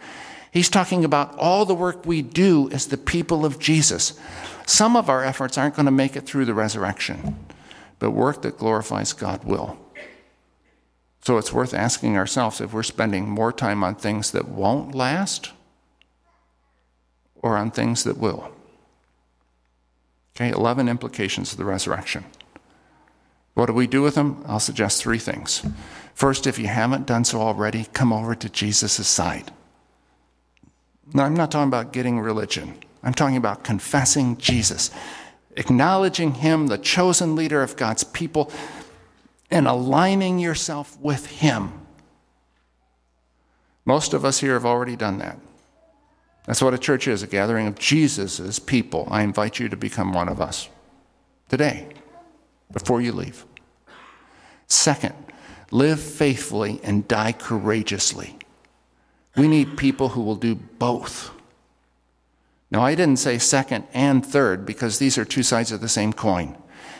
He's 0.51 0.69
talking 0.69 1.05
about 1.05 1.37
all 1.39 1.65
the 1.65 1.75
work 1.75 2.07
we 2.07 2.23
do 2.23 2.71
as 2.71 2.87
the 2.87 2.97
people 2.97 3.45
of 3.45 3.59
Jesus. 3.59 4.19
Some 4.67 4.97
of 4.97 5.09
our 5.09 5.25
efforts 5.25 5.57
aren't 5.59 5.77
going 5.77 5.87
to 5.87 5.93
make 5.93 6.17
it 6.17 6.27
through 6.27 6.45
the 6.45 6.55
resurrection, 6.55 7.37
but 7.99 8.11
work 8.11 8.43
that 8.43 8.59
glorifies 8.59 9.13
God 9.13 9.45
will. 9.45 9.79
So 11.23 11.37
it's 11.37 11.53
worth 11.53 11.75
asking 11.75 12.17
ourselves 12.17 12.61
if 12.61 12.73
we're 12.73 12.83
spending 12.83 13.29
more 13.29 13.53
time 13.53 13.85
on 13.85 13.95
things 13.95 14.31
that 14.31 14.49
won't 14.49 14.95
last 14.95 15.51
or 17.43 17.57
on 17.57 17.71
things 17.71 18.05
that 18.05 18.19
will. 18.19 18.51
Okay, 20.37 20.51
11 20.51 20.89
implications 20.89 21.53
of 21.53 21.59
the 21.59 21.65
resurrection. 21.65 22.25
What 23.55 23.67
do 23.67 23.73
we 23.73 23.89
do 23.89 24.03
with 24.03 24.15
them? 24.15 24.45
I'll 24.47 24.61
suggest 24.61 25.03
three 25.03 25.19
things. 25.19 25.67
First, 26.15 26.47
if 26.47 26.59
you 26.59 26.69
haven't 26.69 27.07
done 27.07 27.25
so 27.25 27.41
already, 27.41 27.87
come 27.93 28.13
over 28.13 28.37
to 28.37 28.49
Jesus' 28.49 29.07
side. 29.09 29.51
Now, 31.13 31.25
I'm 31.25 31.35
not 31.35 31.51
talking 31.51 31.69
about 31.69 31.93
getting 31.93 32.21
religion, 32.21 32.77
I'm 33.03 33.15
talking 33.15 33.37
about 33.37 33.65
confessing 33.65 34.37
Jesus, 34.37 34.91
acknowledging 35.59 36.35
Him, 36.35 36.68
the 36.68 36.79
chosen 36.79 37.37
leader 37.37 37.62
of 37.62 37.77
God's 37.77 38.05
people, 38.05 38.51
and 39.51 39.66
aligning 39.66 40.38
yourself 40.38 40.99
with 41.01 41.27
Him. 41.27 41.73
Most 43.85 44.14
of 44.14 44.25
us 44.25 44.40
here 44.40 44.55
have 44.55 44.66
already 44.66 44.97
done 44.97 45.18
that. 45.18 45.38
That's 46.47 46.62
what 46.62 46.75
a 46.75 46.79
church 46.79 47.07
is 47.09 47.23
a 47.23 47.27
gathering 47.27 47.66
of 47.66 47.79
Jesus' 47.79 48.59
people. 48.59 49.07
I 49.11 49.23
invite 49.23 49.59
you 49.59 49.68
to 49.68 49.77
become 49.77 50.12
one 50.12 50.29
of 50.29 50.40
us 50.40 50.68
today, 51.49 51.88
before 52.73 53.01
you 53.01 53.12
leave. 53.12 53.44
Second, 54.66 55.14
live 55.71 56.01
faithfully, 56.01 56.81
and 56.83 57.09
die 57.09 57.33
courageously. 57.33 58.38
We 59.37 59.49
need 59.49 59.77
people 59.77 60.11
who 60.11 60.23
will 60.23 60.37
do 60.37 60.55
both. 60.55 61.31
Now, 62.71 62.83
I 62.83 62.95
didn't 62.95 63.19
say 63.19 63.39
second 63.39 63.85
and 63.95 64.25
third 64.25 64.67
because 64.67 64.99
these 64.99 65.17
are 65.17 65.25
two 65.25 65.43
sides 65.43 65.73
of 65.73 65.81
the 65.81 65.89
same 65.89 66.13
coin. 66.13 66.57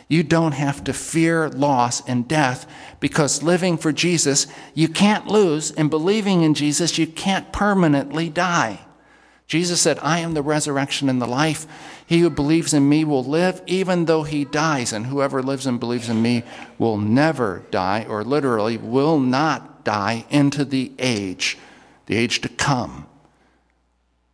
You 0.09 0.23
don't 0.23 0.53
have 0.53 0.83
to 0.85 0.95
fear 0.95 1.51
loss 1.51 2.07
and 2.09 2.27
death 2.27 2.67
because 2.99 3.43
living 3.43 3.77
for 3.77 3.93
Jesus, 3.93 4.47
you 4.73 4.89
can't 4.89 5.27
lose, 5.27 5.71
and 5.71 5.91
believing 5.91 6.43
in 6.43 6.55
Jesus, 6.55 6.97
you 6.97 7.07
can't 7.07 7.53
permanently 7.53 8.31
die. 8.31 8.81
Jesus 9.47 9.81
said, 9.81 9.99
I 10.01 10.21
am 10.21 10.33
the 10.33 10.43
resurrection 10.43 11.11
and 11.11 11.21
the 11.21 11.27
life. 11.27 11.67
He 12.07 12.21
who 12.21 12.31
believes 12.31 12.73
in 12.73 12.89
me 12.89 13.05
will 13.05 13.25
live 13.25 13.63
even 13.67 14.07
though 14.07 14.23
he 14.23 14.47
dies, 14.47 14.95
and 14.95 15.07
whoever 15.07 15.43
lives 15.43 15.67
and 15.67 15.79
believes 15.79 16.09
in 16.09 16.23
me 16.23 16.43
will 16.79 16.97
never 16.97 17.65
die, 17.71 18.07
or 18.09 18.25
literally, 18.25 18.79
will 18.79 19.21
not 19.21 19.85
die 19.85 20.25
into 20.31 20.65
the 20.65 20.93
age, 20.99 21.59
the 22.07 22.17
age 22.17 22.41
to 22.41 22.49
come, 22.49 23.07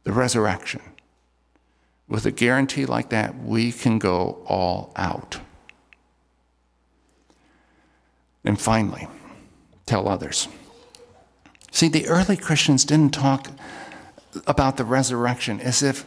the 0.04 0.12
resurrection. 0.12 0.80
With 2.14 2.26
a 2.26 2.30
guarantee 2.30 2.86
like 2.86 3.08
that, 3.08 3.36
we 3.42 3.72
can 3.72 3.98
go 3.98 4.40
all 4.46 4.92
out. 4.94 5.40
And 8.44 8.60
finally, 8.60 9.08
tell 9.84 10.08
others. 10.08 10.46
See, 11.72 11.88
the 11.88 12.06
early 12.06 12.36
Christians 12.36 12.84
didn't 12.84 13.14
talk 13.14 13.48
about 14.46 14.76
the 14.76 14.84
resurrection 14.84 15.60
as 15.60 15.82
if 15.82 16.06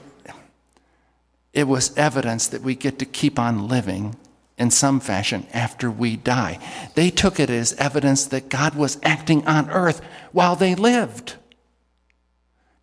it 1.52 1.68
was 1.68 1.94
evidence 1.98 2.48
that 2.48 2.62
we 2.62 2.74
get 2.74 3.00
to 3.00 3.06
keep 3.06 3.38
on 3.38 3.68
living 3.68 4.16
in 4.58 4.72
some 4.72 5.02
fashion 5.02 5.46
after 5.52 5.92
we 5.92 6.16
die. 6.16 6.58
They 6.96 7.10
took 7.10 7.38
it 7.38 7.50
as 7.50 7.74
evidence 7.74 8.26
that 8.28 8.48
God 8.48 8.76
was 8.76 8.98
acting 9.04 9.46
on 9.46 9.70
earth 9.70 10.00
while 10.32 10.56
they 10.56 10.74
lived, 10.74 11.36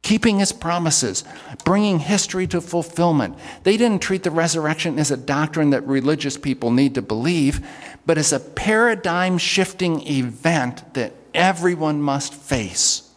keeping 0.04 0.38
his 0.38 0.52
promises, 0.52 1.24
bringing 1.64 1.98
history 1.98 2.46
to 2.46 2.60
fulfillment. 2.60 3.36
They 3.62 3.78
didn't 3.78 4.02
treat 4.02 4.22
the 4.22 4.30
resurrection 4.30 4.98
as 4.98 5.10
a 5.10 5.16
doctrine 5.16 5.70
that 5.70 5.86
religious 5.86 6.36
people 6.36 6.70
need 6.70 6.94
to 6.94 7.02
believe, 7.02 7.66
but 8.04 8.18
as 8.18 8.30
a 8.30 8.38
paradigm 8.38 9.38
shifting 9.38 10.06
event 10.06 10.92
that 10.92 11.14
everyone 11.32 12.02
must 12.02 12.34
face. 12.34 13.10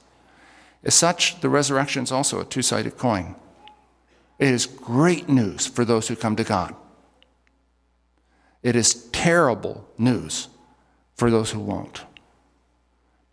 As 0.81 0.95
such, 0.95 1.41
the 1.41 1.49
resurrection 1.49 2.03
is 2.03 2.11
also 2.11 2.39
a 2.39 2.45
two 2.45 2.61
sided 2.61 2.97
coin. 2.97 3.35
It 4.39 4.47
is 4.47 4.65
great 4.65 5.27
news 5.27 5.67
for 5.67 5.83
those 5.83 6.07
who 6.07 6.15
come 6.15 6.37
to 6.37 6.45
God. 6.45 6.73
It 8.63 8.77
is 8.77 9.09
terrible 9.11 9.85
news 9.97 10.47
for 11.17 11.29
those 11.29 11.51
who 11.51 11.59
won't. 11.59 12.03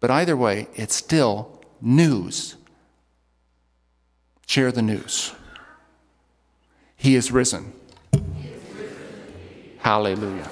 But 0.01 0.11
either 0.11 0.37
way, 0.37 0.67
it's 0.75 0.97
still 0.97 1.62
news. 1.81 2.57
Share 4.47 4.73
the 4.73 4.83
news. 4.83 5.33
He 6.97 7.17
is 7.17 7.31
risen. 7.31 7.73
He 8.13 8.49
is 8.49 8.63
risen. 8.75 8.97
Hallelujah. 9.79 10.51